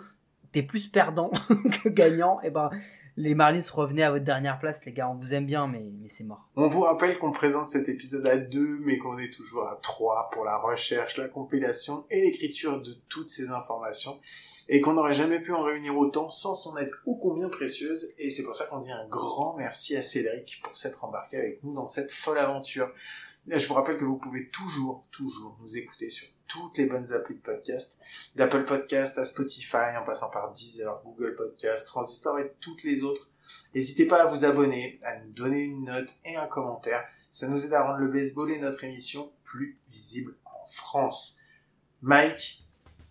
t'es 0.57 0.63
plus 0.63 0.89
perdant 0.89 1.31
que 1.83 1.91
gagnant. 1.91 2.41
Et 2.41 2.49
ben, 2.49 2.71
les 3.19 3.35
Marlins 3.35 3.61
revenaient 3.75 4.05
à 4.05 4.11
votre 4.11 4.25
dernière 4.25 4.59
place, 4.59 4.83
les 4.87 4.93
gars. 4.93 5.11
On 5.11 5.15
vous 5.15 5.35
aime 5.35 5.45
bien, 5.45 5.67
mais, 5.67 5.85
c'est 6.09 6.25
mort. 6.25 6.49
On 6.57 6.67
vous 6.67 6.81
rappelle 6.81 7.19
qu'on 7.19 7.31
présente 7.31 7.69
cet 7.69 7.91
épisode 7.91 8.27
à 8.27 8.39
deux, 8.39 8.79
mais 8.81 8.97
qu'on 8.97 9.19
est 9.19 9.31
toujours 9.31 9.69
à 9.69 9.77
trois 9.77 10.31
pour 10.33 10.47
la 10.47 10.57
recherche, 10.57 11.19
la 11.19 11.29
compilation 11.29 12.07
et 12.11 12.23
l'écriture 12.23 12.81
de 12.81 12.95
toutes 13.11 13.29
ces 13.29 13.51
informations, 13.51 14.19
et 14.71 14.81
qu'on 14.81 14.95
n'aurait 14.95 15.13
jamais 15.13 15.41
pu 15.41 15.53
en 15.53 15.63
réunir 15.63 15.95
autant 15.95 16.31
sans 16.31 16.55
son 16.55 16.75
aide 16.79 16.91
ô 17.05 17.17
combien 17.17 17.51
précieuse, 17.51 18.15
et 18.17 18.31
c'est 18.31 18.43
pour 18.43 18.57
ça 18.57 18.65
qu'on 18.65 18.79
dit 18.79 18.93
un 18.93 19.07
grand 19.09 19.57
merci 19.59 19.95
à 19.95 20.01
Cédric 20.01 20.63
pour 20.63 20.79
s'être 20.79 21.05
embarqué 21.05 21.37
avec 21.37 21.63
nous 21.65 21.75
dans 21.75 21.87
cette 21.87 22.11
folle 22.11 22.39
aventure. 22.39 22.91
Je 23.47 23.67
vous 23.69 23.75
rappelle 23.75 23.99
que 23.99 24.07
vous 24.07 24.17
pouvez 24.17 24.49
toujours, 24.49 25.07
toujours 25.11 25.57
nous 25.61 25.77
écouter 25.77 26.09
sur 26.09 26.29
toutes 26.57 26.79
les 26.79 26.87
bonnes 26.87 27.13
applis 27.13 27.35
de 27.35 27.41
podcast, 27.41 28.01
d'Apple 28.35 28.65
Podcast 28.65 29.19
à 29.19 29.27
Spotify, 29.27 29.97
en 29.99 30.05
passant 30.05 30.31
par 30.31 30.51
Deezer, 30.53 31.03
Google 31.05 31.35
Podcast, 31.35 31.87
Transistor 31.87 32.39
et 32.39 32.55
toutes 32.61 32.83
les 32.83 33.03
autres. 33.03 33.31
N'hésitez 33.75 34.07
pas 34.07 34.23
à 34.23 34.27
vous 34.27 34.47
abonner, 34.47 34.99
à 35.03 35.19
nous 35.19 35.33
donner 35.33 35.61
une 35.61 35.85
note 35.85 36.15
et 36.25 36.37
un 36.37 36.47
commentaire. 36.47 37.05
Ça 37.31 37.47
nous 37.49 37.67
aide 37.67 37.75
à 37.75 37.83
rendre 37.83 37.99
le 37.99 38.09
baseball 38.09 38.51
et 38.51 38.59
notre 38.59 38.85
émission 38.85 39.31
plus 39.43 39.79
visible 39.87 40.35
en 40.47 40.65
France. 40.65 41.37
Mike, 42.01 42.65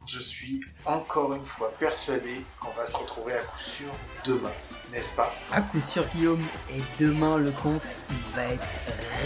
je 0.07 0.19
suis 0.19 0.61
encore 0.85 1.35
une 1.35 1.45
fois 1.45 1.71
persuadé 1.77 2.33
qu'on 2.59 2.73
va 2.73 2.87
se 2.87 2.97
retrouver 2.97 3.33
à 3.33 3.41
coup 3.43 3.59
sûr 3.59 3.93
demain, 4.25 4.53
n'est-ce 4.91 5.15
pas 5.15 5.33
À 5.51 5.61
coup 5.61 5.81
sûr, 5.81 6.05
Guillaume. 6.13 6.43
Et 6.71 6.81
demain, 6.99 7.37
le 7.37 7.51
compte, 7.51 7.81
il 8.09 8.35
va 8.35 8.43
être 8.53 8.65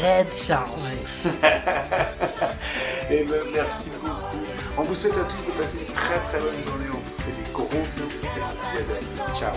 red 0.02 0.34
chargé. 0.34 0.98
Et 3.12 3.24
ben, 3.26 3.42
merci 3.54 3.92
beaucoup. 4.02 4.46
On 4.78 4.84
vous 4.84 4.96
souhaite 4.96 5.18
à 5.18 5.24
tous 5.24 5.46
de 5.46 5.52
passer 5.52 5.86
une 5.88 5.94
très 5.94 6.20
très 6.22 6.40
bonne 6.40 6.62
journée. 6.62 6.86
On 6.94 6.98
vous 7.00 7.22
fait 7.22 7.32
des 7.32 7.52
gros 7.52 7.68
bisous 7.96 8.18
et 8.24 8.42
on 8.42 8.48
vous 8.48 8.70
dit 8.70 8.78
à 8.78 8.82
demain. 8.84 9.34
Ciao. 9.34 9.54